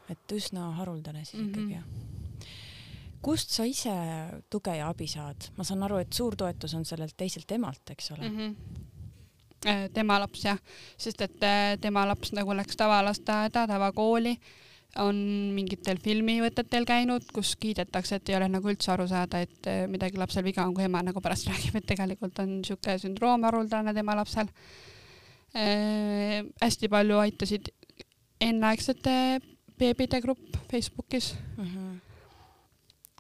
et 0.10 0.36
üsna 0.36 0.70
haruldane 0.78 1.26
siis 1.26 1.42
mm 1.42 1.48
-hmm. 1.48 1.50
ikkagi 1.50 1.74
jah. 1.74 2.54
kust 3.22 3.50
sa 3.50 3.66
ise 3.66 3.96
tuge 4.50 4.78
ja 4.78 4.90
abi 4.94 5.08
saad? 5.08 5.50
ma 5.58 5.64
saan 5.66 5.84
aru, 5.84 5.98
et 5.98 6.14
suur 6.14 6.36
toetus 6.36 6.74
on 6.78 6.86
sellelt 6.86 7.18
teiselt 7.18 7.52
emalt, 7.52 7.90
eks 7.90 8.12
ole 8.12 8.30
mm? 8.30 8.38
-hmm. 8.38 9.90
tema 9.94 10.20
laps 10.20 10.46
jah, 10.46 10.60
sest 10.98 11.22
et 11.22 11.44
äh, 11.44 11.80
tema 11.82 12.06
laps 12.08 12.32
nagu 12.32 12.54
läks 12.54 12.78
tavalasteaeda, 12.78 13.68
tavakooli 13.68 14.38
on 14.98 15.16
mingitel 15.54 16.00
filmivõtetel 16.02 16.86
käinud, 16.88 17.28
kus 17.34 17.54
kiidetakse, 17.62 18.18
et 18.18 18.30
ei 18.32 18.38
ole 18.40 18.48
nagu 18.50 18.72
üldse 18.72 18.92
aru 18.94 19.06
saada, 19.10 19.42
et 19.46 19.70
eh, 19.70 19.84
midagi 19.92 20.18
lapsel 20.18 20.44
viga 20.44 20.66
on, 20.66 20.74
kui 20.74 20.88
ema 20.88 21.04
nagu 21.06 21.22
pärast 21.22 21.48
räägib, 21.52 21.78
et 21.78 21.88
tegelikult 21.94 22.40
on 22.42 22.60
niisugune 22.60 22.98
sündroom 23.02 23.46
haruldane 23.48 23.94
tema 23.94 24.18
lapsel 24.18 24.50
äh,. 25.54 26.42
hästi 26.62 26.90
palju 26.90 27.22
aitasid 27.22 27.72
enneaegsete 28.42 29.16
beebide 29.80 30.22
grupp 30.22 30.58
Facebookis 30.72 31.36
mm. 31.58 31.66
-hmm. 31.66 32.00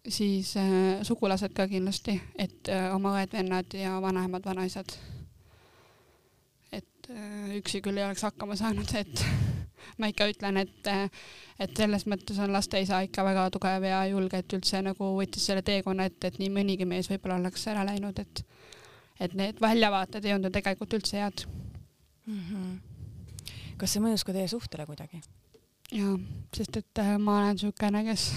siis 0.08 0.58
äh, 0.58 1.04
sugulased 1.04 1.54
ka 1.54 1.68
kindlasti, 1.68 2.22
et 2.38 2.68
äh, 2.70 2.96
oma 2.96 3.14
õed-vennad 3.20 3.78
ja 3.78 4.02
vanaemad, 4.02 4.46
vanaisad. 4.46 4.98
et 6.72 7.10
äh, 7.10 7.56
üksi 7.58 7.82
küll 7.82 7.98
ei 7.98 8.06
oleks 8.06 8.22
hakkama 8.22 8.56
saanud, 8.56 8.96
et 8.96 9.26
ma 9.98 10.09
ikka 10.12 10.27
ütlen, 10.31 10.59
et, 10.63 10.89
et 11.59 11.77
selles 11.77 12.05
mõttes 12.09 12.39
on 12.41 12.53
laste 12.53 12.81
isa 12.81 13.01
ikka 13.05 13.25
väga 13.27 13.48
tugev 13.55 13.88
ja 13.88 14.03
julge, 14.09 14.41
et 14.41 14.57
üldse 14.57 14.81
nagu 14.86 15.13
võttis 15.17 15.45
selle 15.50 15.63
teekonna 15.65 16.09
ette, 16.09 16.31
et 16.31 16.39
nii 16.41 16.51
mõnigi 16.53 16.88
mees 16.89 17.09
võib-olla 17.12 17.39
oleks 17.41 17.67
ära 17.71 17.86
läinud, 17.88 18.19
et, 18.19 18.43
et 19.19 19.36
need 19.38 19.62
väljavaated 19.62 20.25
ei 20.25 20.36
olnud 20.36 20.51
ju 20.51 20.57
tegelikult 20.59 20.95
üldse 21.00 21.19
head 21.21 21.45
mm. 22.25 22.39
-hmm. 22.39 22.77
kas 23.77 23.93
see 23.93 24.03
mõjus 24.03 24.25
ka 24.25 24.36
teie 24.36 24.48
suhtele 24.48 24.86
kuidagi? 24.86 25.21
jaa, 25.91 26.15
sest 26.55 26.77
et 26.77 27.01
äh, 27.01 27.17
ma 27.17 27.39
olen 27.39 27.57
niisugune, 27.57 28.03
kes 28.05 28.31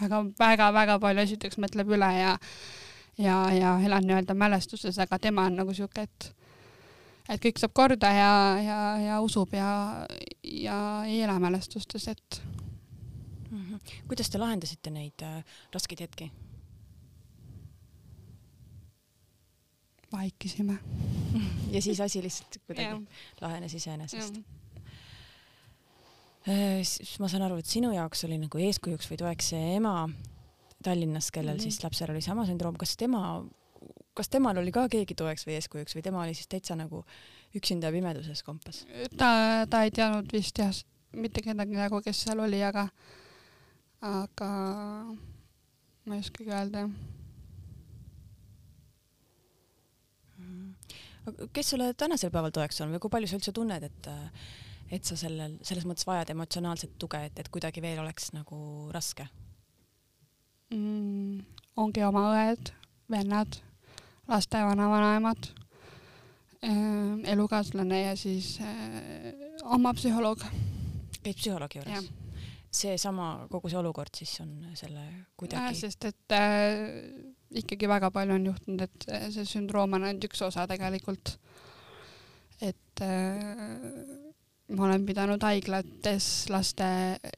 väga-väga-väga 0.00 0.98
palju 1.02 1.24
esiteks 1.26 1.58
mõtleb 1.58 1.96
üle 1.96 2.10
ja 2.18 2.36
ja, 3.18 3.36
ja 3.52 3.80
elan 3.84 4.06
nii-öelda 4.06 4.34
mälestuses, 4.34 4.98
aga 4.98 5.18
tema 5.18 5.46
on 5.50 5.56
nagu 5.58 5.74
sihuke, 5.74 6.06
et 6.06 6.34
et 7.28 7.42
kõik 7.44 7.60
saab 7.60 7.74
korda 7.76 8.10
ja, 8.14 8.32
ja, 8.64 8.80
ja 9.04 9.20
usub 9.24 9.52
ja, 9.56 9.70
ja 10.42 10.78
ei 11.06 11.22
ela 11.22 11.38
mälestustes, 11.38 12.08
et 12.08 12.42
mm. 13.50 13.64
-hmm. 13.64 13.80
kuidas 14.08 14.30
te 14.30 14.38
lahendasite 14.38 14.90
neid 14.90 15.22
äh, 15.22 15.44
raskeid 15.72 16.00
hetki? 16.00 16.32
vaikisime 20.12 20.78
ja 21.74 21.82
siis 21.82 22.00
asi 22.00 22.22
lihtsalt 22.22 22.56
kuidagi 22.66 23.06
lahenes 23.40 23.74
iseenesest. 23.74 24.38
Äh, 26.48 26.80
siis 26.82 27.18
ma 27.20 27.28
saan 27.28 27.44
aru, 27.44 27.58
et 27.60 27.66
sinu 27.66 27.92
jaoks 27.92 28.24
oli 28.24 28.38
nagu 28.40 28.58
eeskujuks 28.58 29.10
või 29.10 29.20
toeks 29.20 29.50
see 29.52 29.74
ema 29.76 30.08
Tallinnas, 30.84 31.30
kellel 31.34 31.56
mm 31.56 31.58
-hmm. 31.58 31.62
siis 31.62 31.84
lapsel 31.84 32.10
oli 32.10 32.22
sama 32.22 32.46
sündroom, 32.46 32.76
kas 32.78 32.96
tema 32.96 33.44
kas 34.18 34.30
temal 34.32 34.58
oli 34.58 34.74
ka 34.74 34.86
keegi 34.90 35.16
toeks 35.18 35.46
või 35.46 35.58
eeskujuks 35.58 35.96
või 35.96 36.04
tema 36.06 36.22
oli 36.24 36.34
siis 36.36 36.50
täitsa 36.50 36.76
nagu 36.78 37.04
üksinda 37.56 37.92
pimeduses 37.94 38.42
kompas? 38.46 38.84
ta, 39.16 39.30
ta 39.70 39.84
ei 39.86 39.94
teadnud 39.94 40.32
vist 40.34 40.58
jah, 40.58 40.74
mitte 41.16 41.44
kedagi 41.44 41.78
nagu, 41.78 42.02
kes 42.04 42.24
seal 42.26 42.42
oli, 42.44 42.60
aga, 42.66 42.88
aga 44.04 44.50
ma 46.08 46.18
ei 46.18 46.24
oskagi 46.24 46.50
öelda 46.50 46.86
jah 46.86 47.14
kes 51.52 51.70
sulle 51.70 51.92
tänasel 51.94 52.30
päeval 52.32 52.52
toeks 52.54 52.80
on 52.82 52.94
või 52.94 53.02
kui 53.02 53.12
palju 53.12 53.28
sa 53.30 53.38
üldse 53.38 53.52
tunned, 53.56 53.84
et, 53.84 54.08
et 54.94 55.04
sa 55.04 55.16
sellel, 55.18 55.58
selles 55.66 55.86
mõttes 55.88 56.06
vajad 56.08 56.32
emotsionaalset 56.34 56.96
tuge, 57.00 57.20
et, 57.28 57.38
et 57.40 57.50
kuidagi 57.52 57.82
veel 57.84 58.00
oleks 58.02 58.32
nagu 58.36 58.58
raske 58.94 59.28
mm,? 60.74 61.44
ongi 61.78 62.02
oma 62.06 62.24
õed, 62.34 62.72
vennad 63.12 63.60
laste 64.28 64.60
vanavanaemad, 64.64 65.50
äh, 66.64 66.72
elukaaslane 67.32 68.02
ja 68.02 68.16
siis 68.16 68.58
äh, 68.60 69.34
oma 69.64 69.94
psühholoog. 69.94 70.44
käid 71.22 71.36
psühholoogi 71.36 71.82
juures? 71.82 72.10
seesama, 72.78 73.46
kogu 73.50 73.70
see 73.70 73.78
olukord 73.80 74.14
siis 74.16 74.34
on 74.44 74.52
selle 74.76 75.04
kuidagi. 75.40 75.78
sest 75.80 76.04
et 76.10 76.36
äh, 76.36 76.84
ikkagi 77.62 77.88
väga 77.88 78.10
palju 78.14 78.36
on 78.36 78.48
juhtunud, 78.50 78.84
et 78.84 79.08
äh, 79.12 79.28
see 79.34 79.46
sündroom 79.48 79.96
on 79.96 80.04
ainult 80.08 80.28
üks 80.28 80.42
osa 80.44 80.66
tegelikult. 80.70 81.38
et 82.60 83.04
äh, 83.04 83.48
ma 84.76 84.84
olen 84.88 85.06
pidanud 85.08 85.42
haiglates 85.42 86.48
laste 86.52 86.88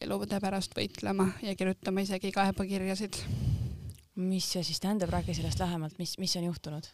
elude 0.00 0.40
pärast 0.42 0.74
võitlema 0.76 1.30
ja 1.46 1.54
kirjutama 1.54 2.06
isegi 2.06 2.32
kaebekirjasid. 2.34 3.22
Mis 4.20 4.46
see 4.52 4.62
siis 4.66 4.80
tähendab, 4.82 5.12
räägi 5.14 5.34
sellest 5.38 5.62
lähemalt, 5.62 5.98
mis, 5.98 6.16
mis 6.18 6.36
on 6.40 6.48
juhtunud? 6.50 6.86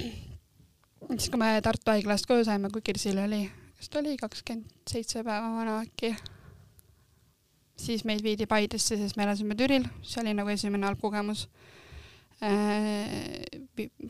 siis, 0.00 1.28
kui 1.28 1.40
me 1.40 1.52
Tartu 1.64 1.92
haiglast 1.92 2.28
koju 2.28 2.44
saime, 2.48 2.70
kui 2.72 2.82
Kirsil 2.84 3.18
oli, 3.20 3.44
kas 3.76 3.90
ta 3.90 4.00
oli 4.00 4.16
kakskümmend 4.20 4.88
seitse 4.88 5.24
päeva 5.24 5.50
vana 5.56 5.80
äkki, 5.82 6.14
siis 7.80 8.04
meid 8.08 8.24
viidi 8.24 8.46
Paidesse, 8.48 8.96
sest 9.00 9.18
me 9.20 9.28
elasime 9.28 9.56
Türil, 9.58 9.84
see 10.02 10.22
oli 10.24 10.36
nagu 10.36 10.52
esimene 10.52 10.88
halb 10.88 11.02
kogemus 11.02 11.48
Äh, 12.42 13.60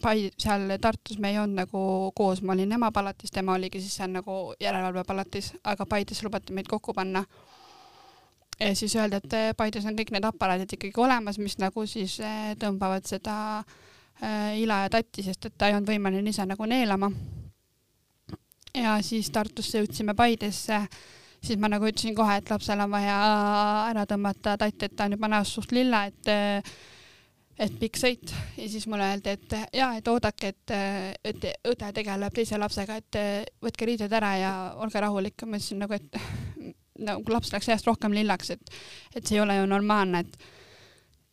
Pai-, 0.01 0.31
seal 0.39 0.79
Tartus 0.81 1.19
me 1.19 1.33
ei 1.33 1.39
olnud 1.39 1.65
nagu 1.65 1.81
koos, 2.15 2.43
ma 2.47 2.55
olin 2.55 2.77
ema 2.77 2.93
palatis, 2.95 3.33
tema 3.35 3.57
oligi 3.59 3.81
siis 3.83 3.97
seal 3.99 4.13
nagu 4.15 4.55
järelevalvepalatis, 4.63 5.57
aga 5.67 5.87
Paides 5.87 6.23
lubati 6.23 6.55
meid 6.55 6.71
kokku 6.71 6.95
panna. 6.95 7.25
Ja 8.61 8.75
siis 8.75 8.97
öeldi, 8.97 9.17
et 9.17 9.37
äh, 9.37 9.51
Paides 9.57 9.87
on 9.89 9.97
kõik 9.99 10.13
need 10.15 10.27
aparaadid 10.29 10.77
ikkagi 10.77 11.01
olemas, 11.01 11.39
mis 11.41 11.57
nagu 11.61 11.87
siis 11.89 12.19
äh, 12.25 12.53
tõmbavad 12.61 13.09
seda 13.09 13.37
ila 14.21 14.83
ja 14.83 14.89
tatti, 14.93 15.23
sest 15.25 15.47
et 15.49 15.55
ta 15.57 15.71
ei 15.71 15.73
olnud 15.73 15.89
võimeline 15.89 16.29
ise 16.29 16.45
nagu 16.45 16.67
neelama. 16.69 17.09
ja 18.77 18.99
siis 19.01 19.31
Tartusse 19.33 19.81
jõudsime 19.81 20.13
Paidesse, 20.15 20.83
siis 21.41 21.57
ma 21.57 21.71
nagu 21.73 21.89
ütlesin 21.89 22.13
kohe, 22.15 22.37
et 22.37 22.51
lapsel 22.53 22.83
on 22.85 22.93
vaja 22.93 23.17
ära 23.89 24.05
tõmmata 24.05 24.59
tatt, 24.61 24.83
et 24.83 24.97
ta 24.97 25.07
on 25.09 25.17
juba 25.17 25.31
näost 25.33 25.57
suht 25.57 25.73
lilla, 25.73 26.05
et 26.05 26.29
et 27.61 27.81
pikk 27.81 27.97
sõit 27.97 28.35
ja 28.59 28.69
siis 28.69 28.85
mulle 28.93 29.09
öeldi, 29.09 29.33
et 29.37 29.57
ja, 29.77 29.89
et 29.97 30.13
oodake, 30.13 30.53
et, 30.53 30.77
et 31.25 31.49
õde 31.73 31.91
tegeleb 31.97 32.37
teise 32.37 32.61
lapsega, 32.61 33.01
et 33.01 33.21
võtke 33.65 33.89
riided 33.89 34.13
ära 34.21 34.35
ja 34.37 34.53
olge 34.85 35.01
rahulik. 35.01 35.47
ma 35.47 35.57
ütlesin 35.57 35.81
nagu, 35.81 35.97
et 35.97 36.77
nagu 37.01 37.35
laps 37.35 37.53
läks 37.55 37.69
järjest 37.71 37.91
rohkem 37.91 38.15
lillaks, 38.17 38.55
et, 38.57 38.73
et 39.15 39.27
see 39.27 39.39
ei 39.39 39.45
ole 39.45 39.57
ju 39.59 39.69
normaalne, 39.71 40.25
et 40.25 40.49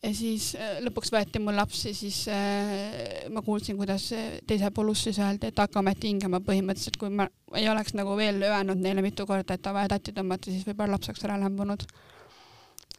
ja 0.02 0.12
siis 0.14 0.52
äh, 0.58 0.78
lõpuks 0.84 1.10
võeti 1.14 1.42
mul 1.42 1.56
laps 1.58 1.84
ja 1.88 1.94
siis 1.96 2.20
äh, 2.32 3.26
ma 3.34 3.42
kuulsin, 3.46 3.78
kuidas 3.80 4.10
teisel 4.46 4.74
pool 4.74 4.92
ust 4.92 5.08
siis 5.08 5.18
öeldi, 5.22 5.50
et 5.50 5.58
hakka 5.58 5.82
ometi 5.82 6.12
hingama 6.12 6.42
põhimõtteliselt, 6.44 7.00
kui 7.00 7.10
ma 7.10 7.26
ei 7.58 7.66
oleks 7.70 7.96
nagu 7.98 8.14
veel 8.18 8.42
öelnud 8.46 8.78
neile 8.82 9.02
mitu 9.04 9.26
korda, 9.26 9.58
et 9.58 9.72
vaja 9.74 9.94
tatti 9.96 10.14
tõmmata, 10.16 10.52
siis 10.52 10.68
võib-olla 10.68 10.96
laps 10.96 11.10
oleks 11.10 11.26
ära 11.26 11.40
lämbunud. 11.42 11.86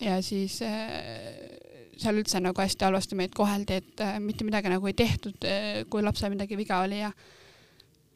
ja 0.04 0.22
siis 0.24 0.62
äh, 0.66 1.60
seal 2.00 2.20
üldse 2.22 2.40
nagu 2.44 2.62
hästi 2.62 2.88
halvasti 2.88 3.18
meid 3.20 3.36
koheldi, 3.36 3.80
et 3.82 4.04
äh, 4.04 4.18
mitte 4.24 4.48
midagi 4.48 4.72
nagu 4.72 4.88
ei 4.88 4.96
tehtud, 4.98 5.38
äh, 5.48 5.84
kui 5.92 6.04
lapsel 6.06 6.34
midagi 6.34 6.58
viga 6.60 6.82
oli 6.86 7.02
ja 7.02 7.12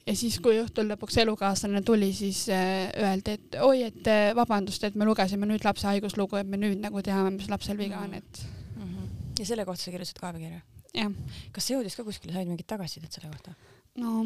ja 0.07 0.15
siis, 0.15 0.39
kui 0.43 0.57
õhtul 0.62 0.89
lõpuks 0.91 1.17
elukaaslane 1.24 1.81
tuli, 1.86 2.12
siis 2.15 2.45
äh, 2.51 2.89
öeldi, 3.00 3.38
et 3.38 3.57
oi, 3.63 3.86
et 3.88 4.12
vabandust, 4.36 4.83
et 4.83 4.95
me 5.00 5.07
lugesime 5.07 5.48
nüüd 5.50 5.65
lapse 5.65 5.88
haiguslugu, 5.88 6.41
et 6.41 6.50
me 6.50 6.60
nüüd 6.60 6.83
nagu 6.83 7.03
teame, 7.05 7.36
mis 7.38 7.50
lapsel 7.51 7.79
viga 7.79 8.01
on, 8.03 8.13
et 8.19 8.43
mm. 8.75 8.83
-hmm. 8.83 9.10
ja 9.39 9.45
selle 9.45 9.65
kohta 9.65 9.83
sa 9.83 9.91
kirjutasid 9.91 10.19
kaebekirja? 10.19 10.62
jah. 10.93 11.12
kas 11.51 11.67
see 11.67 11.77
jõudis 11.77 11.95
ka 11.98 12.03
kuskile, 12.03 12.33
said 12.33 12.48
mingit 12.48 12.67
tagasisidet 12.67 13.12
selle 13.12 13.31
kohta? 13.31 13.55
no 13.98 14.24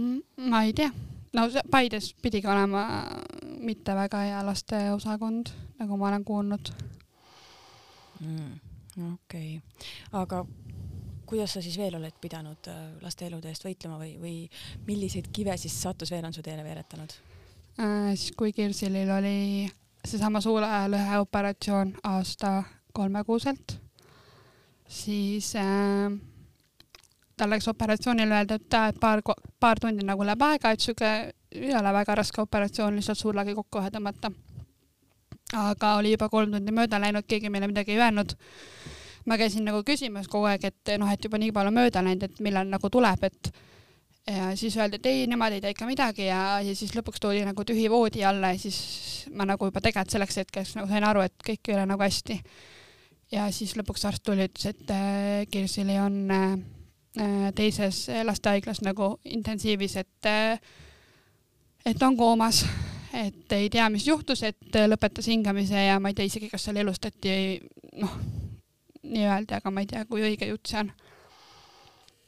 ma 0.50 0.64
ei 0.64 0.74
tea. 0.74 0.92
no 1.34 1.50
Paides 1.72 2.14
pidigi 2.22 2.48
olema 2.48 2.86
mitte 3.60 3.96
väga 3.96 4.24
hea 4.28 4.46
lasteosakond, 4.46 5.52
nagu 5.80 5.98
ma 5.98 6.08
olen 6.08 6.24
kuulnud 6.24 6.72
mm 8.20 8.56
okei 8.98 9.58
okay., 9.58 9.62
aga 10.12 10.46
kuidas 11.28 11.54
sa 11.54 11.64
siis 11.64 11.78
veel 11.80 11.98
oled 12.00 12.16
pidanud 12.22 12.70
äh, 12.72 12.84
laste 13.04 13.28
elude 13.28 13.52
eest 13.52 13.66
võitlema 13.68 14.00
või, 14.02 14.14
või 14.22 14.36
milliseid 14.88 15.30
kive 15.34 15.58
siis 15.60 15.76
sattus 15.82 16.12
veel 16.14 16.26
on 16.28 16.36
su 16.36 16.46
teele 16.46 16.64
veeretanud 16.66 17.18
äh,? 17.80 18.14
siis 18.16 18.32
kui 18.38 18.54
Kirsilil 18.56 19.12
oli 19.18 19.38
seesama 20.08 20.42
suulelõhe 20.42 21.20
operatsioon 21.20 21.94
aasta 22.08 22.62
kolmekuuselt, 22.98 23.76
siis 24.90 25.52
äh, 25.60 26.12
tal 27.38 27.52
läks 27.54 27.68
operatsioonile 27.70 28.40
öelda, 28.40 28.58
et, 28.58 28.78
et 28.90 29.00
paar, 29.00 29.22
paar 29.60 29.80
tundi 29.84 30.06
nagu 30.06 30.26
läheb 30.26 30.48
aega, 30.48 30.72
et 30.72 30.82
sihuke 30.82 31.12
ei 31.58 31.76
ole 31.76 31.94
väga 31.94 32.16
raske 32.18 32.42
operatsioon, 32.42 32.98
lihtsalt 32.98 33.20
suulagi 33.20 33.56
kokku 33.58 33.84
ühe 33.84 33.92
tõmmata 33.94 34.32
aga 35.56 35.96
oli 35.96 36.12
juba 36.12 36.30
kolm 36.30 36.52
tundi 36.52 36.74
mööda 36.76 37.00
läinud, 37.00 37.28
keegi 37.28 37.52
meile 37.52 37.70
midagi 37.72 37.96
ei 37.96 38.02
öelnud. 38.02 38.34
Ma 39.28 39.38
käisin 39.40 39.66
nagu 39.68 39.84
küsimas 39.88 40.30
kogu 40.32 40.48
aeg, 40.50 40.68
et 40.70 40.94
noh, 41.00 41.10
et 41.12 41.24
juba 41.24 41.40
nii 41.42 41.54
palju 41.56 41.74
mööda 41.76 42.04
läinud, 42.06 42.24
et 42.28 42.40
millal 42.44 42.70
nagu 42.72 42.90
tuleb, 42.92 43.28
et 43.28 43.52
ja 44.28 44.56
siis 44.56 44.78
öeldi, 44.78 45.00
et 45.00 45.06
ei, 45.06 45.28
nemad 45.30 45.56
ei 45.56 45.62
tea 45.64 45.72
ikka 45.72 45.88
midagi 45.88 46.28
ja, 46.28 46.60
ja 46.64 46.76
siis 46.76 46.94
lõpuks 46.96 47.22
toodi 47.24 47.46
nagu 47.48 47.64
tühi 47.68 47.88
voodi 47.92 48.26
alla 48.28 48.52
ja 48.54 48.60
siis 48.60 48.80
ma 49.32 49.48
nagu 49.48 49.70
juba 49.70 49.82
tegelikult 49.84 50.16
selleks 50.16 50.42
hetkeks 50.42 50.74
nagu 50.80 50.90
sain 50.92 51.06
aru, 51.08 51.24
et 51.28 51.36
kõik 51.46 51.70
ei 51.70 51.78
ole 51.78 51.86
nagu 51.88 52.04
hästi. 52.04 52.42
ja 53.32 53.48
siis 53.56 53.76
lõpuks 53.80 54.04
arst 54.08 54.24
tuli, 54.28 54.48
ütles, 54.50 54.68
et 54.74 54.92
äh, 54.92 55.46
Kirsili 55.52 56.00
on 56.00 56.20
äh, 56.32 56.58
teises 57.56 58.06
lastehaiglas 58.24 58.84
nagu 58.84 59.16
intensiivis, 59.26 59.96
et 60.04 60.30
äh, 60.32 60.60
et 61.86 62.04
on 62.04 62.18
koomas 62.18 62.66
et 63.14 63.52
ei 63.56 63.70
tea, 63.72 63.88
mis 63.90 64.08
juhtus, 64.08 64.44
et 64.44 64.76
lõpetas 64.88 65.30
hingamise 65.32 65.88
ja 65.88 66.00
ma 66.00 66.12
ei 66.12 66.18
tea 66.18 66.28
isegi, 66.28 66.50
kas 66.52 66.68
seal 66.68 66.82
elustati, 66.84 67.32
noh, 68.02 68.20
nii 69.18 69.28
öeldi, 69.28 69.58
aga 69.58 69.74
ma 69.74 69.84
ei 69.84 69.90
tea, 69.90 70.06
kui 70.10 70.24
õige 70.26 70.50
jutt 70.52 70.70
see 70.70 70.84
on. 70.84 70.94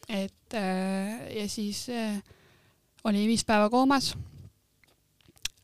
et 0.09 0.57
äh, 0.57 1.29
ja 1.37 1.45
siis 1.49 1.85
äh, 1.93 2.17
oli 3.03 3.27
viis 3.29 3.45
päeva 3.45 3.69
koomas. 3.69 4.15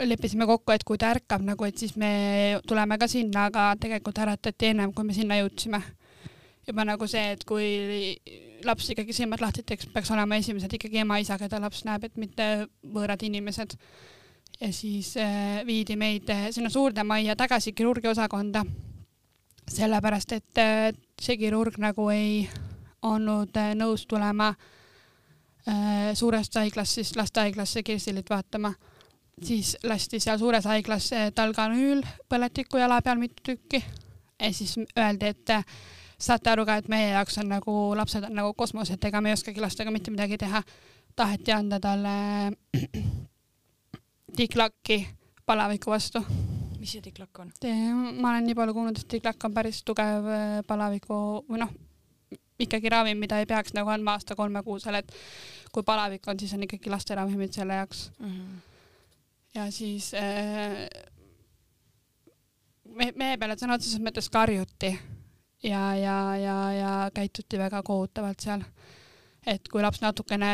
leppisime 0.03 0.45
kokku, 0.45 0.73
et 0.75 0.83
kui 0.83 0.97
ta 0.99 1.13
ärkab 1.15 1.43
nagu, 1.47 1.63
et 1.63 1.77
siis 1.79 1.95
me 1.95 2.59
tuleme 2.67 2.97
ka 2.99 3.07
sinna, 3.07 3.45
aga 3.49 3.69
tegelikult 3.79 4.17
äratati 4.19 4.73
ennem, 4.73 4.91
kui 4.93 5.07
me 5.07 5.13
sinna 5.13 5.39
jõudsime. 5.39 5.81
juba 6.67 6.85
nagu 6.85 7.07
see, 7.07 7.31
et 7.31 7.43
kui 7.45 8.17
laps 8.65 8.89
ikkagi 8.89 9.13
silmad 9.13 9.41
lahti 9.41 9.63
teeks, 9.63 9.85
peaks 9.93 10.11
olema 10.11 10.35
esimesed 10.41 10.73
ikkagi 10.73 11.03
ema-isa, 11.03 11.37
keda 11.37 11.59
laps 11.61 11.85
näeb, 11.85 12.03
et 12.03 12.17
mitte 12.17 12.67
võõrad 12.83 13.21
inimesed 13.23 13.77
ja 14.59 14.71
siis 14.73 15.15
äh, 15.17 15.61
viidi 15.65 15.95
meid 15.95 16.31
sinna 16.51 16.69
suurde 16.69 17.03
majja 17.03 17.35
tagasi 17.35 17.73
kirurgiaosakonda. 17.73 18.65
Sellepärast, 19.71 20.31
et 20.31 20.57
äh, 20.61 20.93
see 21.21 21.37
kirurg 21.37 21.79
nagu 21.81 22.09
ei 22.13 22.45
olnud 23.05 23.57
äh, 23.57 23.73
nõus 23.77 24.05
tulema 24.09 24.51
äh, 25.67 26.13
suurest 26.13 26.55
haiglast 26.55 26.99
siis 26.99 27.15
lastehaiglasse 27.15 27.83
Kirsilit 27.83 28.29
vaatama. 28.29 28.73
siis 29.43 29.77
lasti 29.83 30.19
seal 30.19 30.39
suures 30.39 30.65
haiglas 30.65 31.11
äh, 31.13 31.31
talganüül 31.35 32.03
põletiku 32.29 32.77
jala 32.77 33.01
peal 33.01 33.19
mitu 33.19 33.43
tükki 33.43 33.83
ja 34.39 34.53
siis 34.53 34.75
öeldi, 34.97 35.25
et 35.25 35.49
saate 36.17 36.49
aru 36.49 36.65
ka, 36.65 36.77
et 36.79 36.89
meie 36.91 37.11
jaoks 37.11 37.37
on 37.37 37.49
nagu 37.49 37.75
lapsed 37.97 38.23
on 38.23 38.35
nagu 38.35 38.53
kosmos, 38.53 38.91
et 38.91 39.03
ega 39.05 39.21
me 39.21 39.31
ei 39.31 39.37
oskagi 39.37 39.61
lastega 39.63 39.91
mitte 39.91 40.11
midagi 40.11 40.37
teha. 40.37 40.63
taheti 41.15 41.51
anda 41.51 41.79
talle 41.79 42.51
diklakki 44.37 45.07
palaviku 45.45 45.91
vastu. 45.91 46.23
Mis 46.85 46.93
see 46.95 47.03
diklakk 47.05 47.41
on? 47.41 47.51
ma 48.21 48.35
olen 48.35 48.45
nii 48.49 48.57
palju 48.57 48.77
kuulnud, 48.77 49.01
et 49.01 49.17
diklakk 49.17 49.47
on 49.47 49.55
päris 49.55 49.81
tugev 49.87 50.29
äh, 50.29 50.59
palaviku 50.67 51.17
või 51.49 51.63
noh, 51.63 51.73
ikkagi 52.61 52.91
ravim, 52.93 53.19
mida 53.19 53.41
ei 53.41 53.49
peaks 53.49 53.73
nagu 53.75 53.89
andma 53.91 54.15
aasta 54.15 54.37
kolmekuusel, 54.37 55.01
et 55.01 55.11
kui 55.73 55.83
palavik 55.83 56.27
on, 56.31 56.39
siis 56.39 56.53
on 56.55 56.63
ikkagi 56.67 56.93
lasteravimid 56.93 57.57
selle 57.57 57.81
jaoks 57.81 58.07
mm. 58.19 58.31
-hmm. 58.31 58.63
ja 59.57 59.67
siis 59.71 60.13
äh, 60.13 60.85
me, 62.85 63.11
meie 63.15 63.37
peale 63.41 63.57
sõna 63.59 63.79
otseses 63.79 63.99
mõttes 63.99 64.29
karjuti 64.31 64.93
ja, 65.65 65.95
ja, 65.97 66.17
ja, 66.37 66.57
ja 66.73 66.91
käituti 67.13 67.57
väga 67.57 67.83
kohutavalt 67.83 68.39
seal. 68.39 68.63
et 69.45 69.67
kui 69.69 69.81
laps 69.81 70.01
natukene 70.01 70.51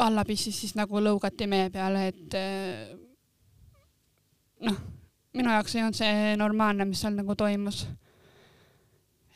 alla 0.00 0.24
pissis, 0.24 0.56
siis 0.60 0.74
nagu 0.78 1.00
lõugati 1.02 1.46
meie 1.50 1.70
peale, 1.70 2.06
et 2.08 2.34
eh, 2.38 2.92
noh, 4.64 4.78
minu 5.40 5.56
jaoks 5.56 5.74
ei 5.74 5.82
olnud 5.82 5.98
see 5.98 6.36
normaalne, 6.40 6.86
mis 6.88 7.02
seal 7.02 7.16
nagu 7.16 7.36
toimus. 7.38 7.86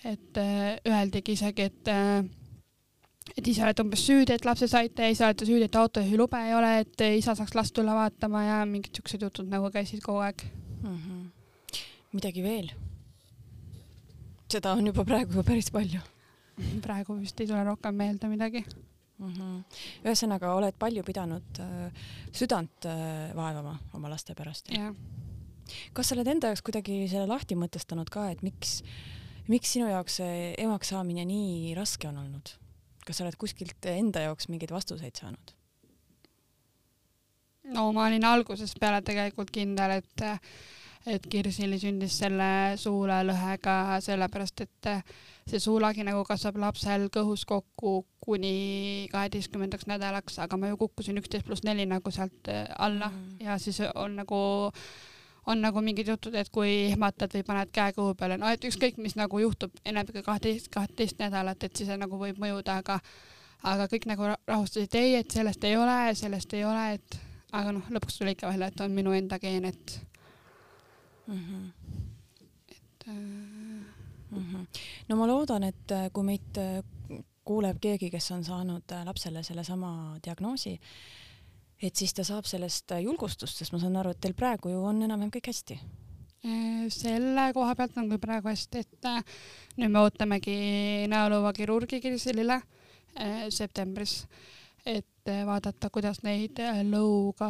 et 0.05 0.37
eh, 0.37 0.81
öeldigi 0.85 1.33
isegi, 1.33 1.69
et 1.71 1.89
eh, 1.89 2.25
et 3.39 3.49
ise 3.49 3.65
olete 3.65 3.83
umbes 3.83 4.05
süüdi, 4.05 4.35
et 4.35 4.45
lapse 4.45 4.69
saite 4.69 5.09
ise 5.11 5.25
olete 5.25 5.47
süüdi, 5.49 5.69
et 5.69 5.77
autojuhilube 5.81 6.41
ei 6.45 6.55
ole, 6.55 6.73
et 6.85 7.05
isa 7.17 7.35
saaks 7.39 7.57
last 7.57 7.75
tulla 7.75 7.97
vaatama 7.97 8.45
ja 8.45 8.59
mingid 8.69 9.01
siuksed 9.01 9.25
jutud 9.25 9.49
nagu 9.51 9.71
käisid 9.75 10.05
kogu 10.05 10.21
aeg 10.27 10.45
mm. 10.83 10.97
-hmm. 10.97 11.81
midagi 12.13 12.43
veel? 12.43 12.73
seda 14.55 14.75
on 14.77 14.87
juba 14.87 15.05
praegu 15.05 15.43
päris 15.43 15.71
palju. 15.75 16.01
praegu 16.87 17.17
vist 17.21 17.41
ei 17.41 17.47
tule 17.47 17.65
rohkem 17.65 17.95
meelde 17.95 18.29
midagi 18.29 18.65
mm. 19.19 19.33
-hmm. 19.33 19.81
ühesõnaga, 20.05 20.53
oled 20.55 20.77
palju 20.79 21.03
pidanud 21.03 21.61
äh, 21.61 22.07
südant 22.33 22.87
äh, 22.87 23.35
vaevama 23.37 23.79
oma 23.95 24.11
laste 24.11 24.35
pärast? 24.35 24.71
jah. 24.71 24.95
Kas 25.97 26.11
sa 26.11 26.17
oled 26.17 26.31
enda 26.35 26.53
jaoks 26.53 26.65
kuidagi 26.67 27.05
selle 27.11 27.29
lahti 27.31 27.59
mõtestanud 27.59 28.11
ka, 28.13 28.29
et 28.35 28.45
miks, 28.47 28.79
miks 29.49 29.75
sinu 29.77 29.89
jaoks 29.91 30.21
see 30.21 30.53
emaks 30.61 30.95
saamine 30.95 31.27
nii 31.29 31.75
raske 31.79 32.09
on 32.11 32.23
olnud? 32.25 32.57
kas 33.05 33.19
sa 33.21 33.27
oled 33.27 33.37
kuskilt 33.37 33.85
enda 33.91 34.23
jaoks 34.25 34.49
mingeid 34.49 34.73
vastuseid 34.73 35.21
saanud? 35.21 35.53
no 37.75 37.91
ma 37.97 38.09
olin 38.09 38.25
algusest 38.29 38.81
peale 38.81 39.03
tegelikult 39.05 39.53
kindel, 39.55 40.01
et 40.01 40.27
et 41.05 41.27
Kirsili 41.29 41.77
sündis 41.77 42.15
selle 42.17 42.79
suulalõhega 42.81 43.99
sellepärast, 44.05 44.63
et 44.65 44.89
see 45.45 45.61
suulagi 45.61 46.05
nagu 46.07 46.23
kasvab 46.25 46.57
lapsel 46.63 47.11
kõhus 47.13 47.45
kokku 47.49 48.07
kuni 48.25 49.09
kaheteistkümnendaks 49.13 49.89
nädalaks, 49.91 50.39
aga 50.41 50.57
ma 50.57 50.71
ju 50.71 50.79
kukkusin 50.81 51.21
üksteist 51.21 51.45
pluss 51.45 51.65
neli 51.67 51.85
nagu 51.89 52.13
sealt 52.15 52.49
alla 52.79 53.11
mm. 53.13 53.45
ja 53.45 53.59
siis 53.61 53.83
on 53.93 54.17
nagu 54.23 54.41
on 55.47 55.61
nagu 55.61 55.81
mingid 55.85 56.09
jutud, 56.09 56.35
et 56.35 56.49
kui 56.53 56.71
ehmatad 56.91 57.35
või 57.37 57.45
paned 57.47 57.71
käe 57.75 57.93
kõhu 57.97 58.15
peale, 58.19 58.39
no 58.41 58.49
et 58.49 58.65
ükskõik, 58.65 58.97
mis 59.03 59.17
nagu 59.19 59.39
juhtub 59.39 59.75
ennem 59.85 60.07
kui 60.07 60.23
kaheteist, 60.23 60.71
kaheteist 60.73 61.21
nädalat, 61.21 61.65
et 61.65 61.77
siis 61.77 61.91
see 61.91 62.01
nagu 62.01 62.19
võib 62.21 62.41
mõjuda, 62.41 62.79
aga 62.85 63.01
aga 63.65 63.87
kõik 63.89 64.09
nagu 64.11 64.33
rahustasid, 64.47 64.95
ei, 65.01 65.15
et 65.21 65.31
sellest 65.33 65.65
ei 65.65 65.77
ole, 65.81 65.99
sellest 66.19 66.53
ei 66.57 66.65
ole, 66.69 66.85
et 66.99 67.19
aga 67.55 67.73
noh, 67.77 67.87
lõpuks 67.97 68.19
tuli 68.21 68.35
ikka 68.35 68.51
välja, 68.51 68.69
et 68.69 68.83
on 68.85 68.97
minu 68.97 69.15
enda 69.17 69.39
geen, 69.41 69.65
et 69.65 70.01
mm. 71.27 71.39
-hmm. 71.39 72.03
et 72.71 73.09
äh... 73.09 73.15
mm. 73.15 74.45
-hmm. 74.53 74.67
no 75.09 75.17
ma 75.17 75.27
loodan, 75.27 75.63
et 75.63 75.91
äh, 75.91 76.11
kui 76.13 76.25
meid 76.25 76.59
äh, 76.59 76.85
kuuleb 77.45 77.81
keegi, 77.81 78.11
kes 78.11 78.31
on 78.31 78.45
saanud 78.45 78.93
äh, 78.93 79.05
lapsele 79.05 79.43
sellesama 79.43 80.17
diagnoosi, 80.25 80.81
et 81.87 81.97
siis 81.97 82.15
ta 82.17 82.25
saab 82.25 82.47
sellest 82.49 82.95
julgustust, 83.03 83.59
sest 83.61 83.73
ma 83.75 83.81
saan 83.83 83.97
aru, 84.01 84.15
et 84.15 84.21
teil 84.21 84.35
praegu 84.37 84.73
ju 84.73 84.81
on 84.85 85.03
enam-vähem 85.05 85.33
kõik 85.35 85.51
hästi. 85.53 85.79
Selle 86.93 87.47
koha 87.57 87.73
pealt 87.77 87.97
on 87.97 88.11
küll 88.11 88.21
praegu 88.21 88.51
hästi, 88.51 88.83
et 88.85 89.07
nüüd 89.81 89.93
me 89.93 90.03
ootamegi 90.03 90.57
näolõuakirurgi 91.09 92.03
Kirsilile 92.05 92.59
septembris, 93.55 94.27
et 94.85 95.33
vaadata, 95.49 95.89
kuidas 95.89 96.21
neid 96.27 96.61
lõuga, 96.91 97.49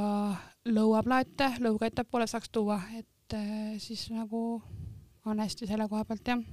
lõuaplaate 0.70 1.56
lõuga 1.64 1.88
ettepoole 1.90 2.28
saaks 2.30 2.52
tuua, 2.54 2.78
et 2.94 3.38
siis 3.82 4.06
nagu 4.14 4.62
on 5.26 5.42
hästi 5.42 5.66
selle 5.66 5.88
koha 5.90 6.04
pealt 6.06 6.30
jah. 6.30 6.44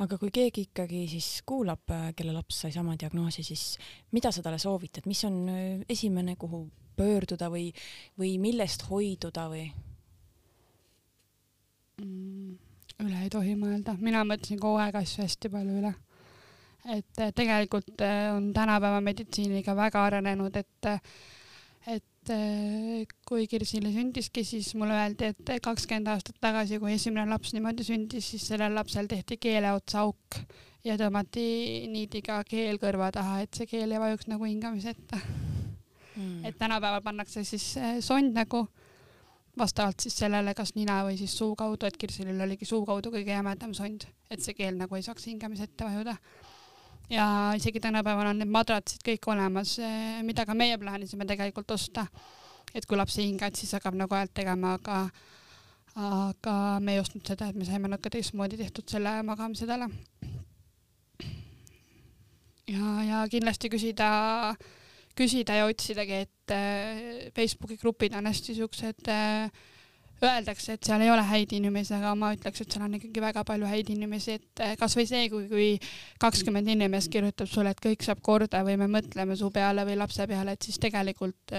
Aga 0.00 0.16
kui 0.20 0.28
keegi 0.32 0.66
ikkagi 0.66 1.06
siis 1.08 1.42
kuulab, 1.48 1.84
kelle 2.16 2.32
laps 2.36 2.62
sai 2.62 2.72
sama 2.72 2.96
diagnoosi, 3.00 3.44
siis 3.44 3.78
mida 4.12 4.32
sa 4.32 4.42
talle 4.44 4.58
soovitad, 4.60 5.04
mis 5.08 5.24
on 5.28 5.38
esimene, 5.88 6.36
kuhu 6.40 6.66
pöörduda 6.96 7.50
või, 7.52 7.70
või 8.18 8.36
millest 8.42 8.86
hoiduda 8.90 9.48
või 9.52 9.66
mm,? 12.02 12.56
üle 13.04 13.22
ei 13.26 13.30
tohi 13.32 13.54
mõelda, 13.58 13.96
mina 14.00 14.22
mõtlesin 14.24 14.60
kogu 14.60 14.80
aeg 14.80 14.96
asju 15.02 15.24
hästi 15.24 15.50
palju 15.52 15.80
üle. 15.82 15.94
et 16.94 17.24
tegelikult 17.36 18.04
eh, 18.04 18.28
on 18.32 18.52
tänapäeva 18.54 19.00
meditsiiniga 19.04 19.74
väga 19.76 20.04
arenenud, 20.06 20.56
et 20.56 20.90
et 21.86 22.32
eh, 22.34 23.04
kui 23.26 23.46
Kirsile 23.50 23.92
sündiski, 23.94 24.44
siis 24.44 24.72
mulle 24.74 24.96
öeldi, 24.96 25.32
et 25.34 25.52
kakskümmend 25.62 26.08
aastat 26.14 26.40
tagasi, 26.40 26.80
kui 26.82 26.94
esimene 26.94 27.28
laps 27.30 27.52
niimoodi 27.54 27.86
sündis, 27.86 28.30
siis 28.32 28.48
sellel 28.48 28.74
lapsel 28.74 29.10
tehti 29.10 29.38
keele 29.42 29.74
otsa 29.76 30.06
auk 30.06 30.40
ja 30.86 30.96
tõmmati 31.00 31.46
niidiga 31.92 32.40
keel 32.48 32.80
kõrva 32.82 33.12
taha, 33.14 33.42
et 33.44 33.54
see 33.54 33.70
keel 33.70 33.92
ei 33.92 34.02
vajuks 34.02 34.30
nagu 34.30 34.48
hingamise 34.48 34.96
ette 34.96 35.55
mm.. 36.16 36.44
et 36.44 36.58
tänapäeval 36.58 37.02
pannakse 37.02 37.44
siis 37.44 37.76
eh, 37.76 38.00
sond 38.00 38.34
nagu 38.34 38.66
vastavalt 39.58 40.00
siis 40.00 40.18
sellele, 40.18 40.52
kas 40.54 40.74
nina 40.76 41.00
või 41.06 41.16
siis 41.16 41.32
suu 41.38 41.54
kaudu, 41.56 41.86
et 41.88 41.96
Kirsilil 41.96 42.40
oligi 42.44 42.68
suu 42.68 42.84
kaudu 42.86 43.12
kõige 43.14 43.32
jämedam 43.32 43.72
sond, 43.74 44.04
et 44.30 44.42
see 44.44 44.56
keel 44.56 44.76
nagu 44.76 44.96
ei 44.96 45.04
saaks 45.04 45.26
hingamise 45.30 45.64
ette 45.68 45.84
vajuda. 45.84 46.16
ja 47.10 47.26
isegi 47.56 47.80
tänapäeval 47.80 48.32
on 48.32 48.38
need 48.42 48.50
madratsid 48.50 49.04
kõik 49.06 49.30
olemas, 49.32 49.78
eh, 49.78 50.22
mida 50.22 50.46
ka 50.46 50.54
meie 50.54 50.78
plaanisime 50.78 51.26
tegelikult 51.26 51.70
osta. 51.70 52.06
et 52.74 52.86
kui 52.86 52.96
laps 52.96 53.18
ei 53.18 53.30
hinga, 53.30 53.46
et 53.46 53.56
siis 53.56 53.72
hakkab 53.72 53.94
nagu 53.94 54.14
häält 54.14 54.34
tegema, 54.34 54.74
aga 54.74 55.08
aga 55.96 56.80
me 56.80 56.92
ei 56.92 57.00
ostnud 57.00 57.24
seda, 57.24 57.48
et 57.48 57.56
me 57.56 57.64
saime 57.64 57.88
natuke 57.88 58.10
teistmoodi 58.10 58.56
tehtud 58.56 58.88
selle 58.88 59.22
magamisedele. 59.22 59.88
ja, 62.68 63.02
ja 63.02 63.28
kindlasti 63.30 63.70
küsida 63.72 64.08
äh, 64.50 64.66
küsida 65.16 65.56
ja 65.60 65.70
otsidagi, 65.70 66.20
et 66.26 66.54
äh, 66.54 67.30
Facebooki 67.36 67.78
grupid 67.80 68.14
on 68.16 68.28
hästi 68.28 68.56
siuksed 68.56 69.08
äh, 69.12 69.48
öeldakse, 70.24 70.76
et 70.76 70.88
seal 70.88 71.02
ei 71.04 71.10
ole 71.12 71.24
häid 71.28 71.52
inimesi, 71.56 71.92
aga 71.96 72.14
ma 72.16 72.30
ütleks, 72.36 72.62
et 72.62 72.72
seal 72.72 72.86
on 72.86 72.96
ikkagi 72.98 73.22
väga 73.24 73.44
palju 73.48 73.68
häid 73.68 73.90
inimesi, 73.92 74.38
et 74.40 74.64
äh, 74.64 74.74
kasvõi 74.80 75.06
see, 75.08 75.26
kui, 75.32 75.46
kui 75.50 75.68
kakskümmend 76.22 76.72
inimest 76.72 77.12
kirjutab 77.12 77.50
sulle, 77.50 77.72
et 77.74 77.82
kõik 77.84 78.04
saab 78.06 78.22
korda 78.24 78.62
või 78.66 78.78
me 78.80 78.88
mõtleme 78.98 79.36
su 79.38 79.50
peale 79.54 79.84
või 79.88 79.98
lapse 80.00 80.28
peale, 80.28 80.56
et 80.56 80.68
siis 80.68 80.80
tegelikult 80.82 81.56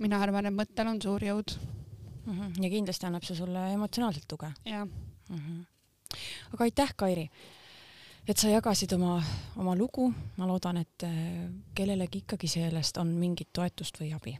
mina 0.00 0.20
arvan, 0.24 0.48
et 0.48 0.56
mõttel 0.56 0.92
on 0.92 1.00
suur 1.02 1.24
jõud. 1.24 1.56
-hmm. 2.24 2.62
ja 2.62 2.70
kindlasti 2.70 3.06
annab 3.06 3.24
see 3.24 3.36
sulle 3.36 3.66
emotsionaalselt 3.72 4.28
tuge. 4.28 4.52
jah 4.64 4.86
-hmm.. 4.86 5.66
aga 6.52 6.64
aitäh, 6.64 6.94
Kairi 6.96 7.28
et 8.28 8.40
sa 8.40 8.48
jagasid 8.48 8.92
oma, 8.96 9.18
oma 9.60 9.74
lugu, 9.76 10.08
ma 10.36 10.48
loodan, 10.48 10.80
et 10.80 11.06
äh, 11.06 11.16
kellelegi 11.74 12.24
ikkagi 12.24 12.48
sellest 12.50 13.00
on 13.02 13.14
mingit 13.18 13.52
toetust 13.52 14.00
või 14.00 14.12
abi. 14.16 14.36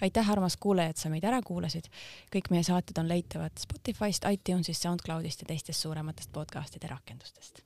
aitäh, 0.00 0.30
armas 0.30 0.56
kuulaja, 0.56 0.94
et 0.94 1.02
sa 1.02 1.10
meid 1.10 1.24
ära 1.24 1.42
kuulasid. 1.42 1.90
kõik 2.32 2.50
meie 2.50 2.62
saated 2.62 2.98
on 2.98 3.08
leitavad 3.08 3.58
Spotify'st, 3.58 4.26
iTunes'ist, 4.30 4.82
SoundCloud'ist 4.82 5.42
ja 5.42 5.52
teistest 5.54 5.80
suurematest 5.80 6.32
podcast'ide 6.32 6.90
rakendustest 6.90 7.64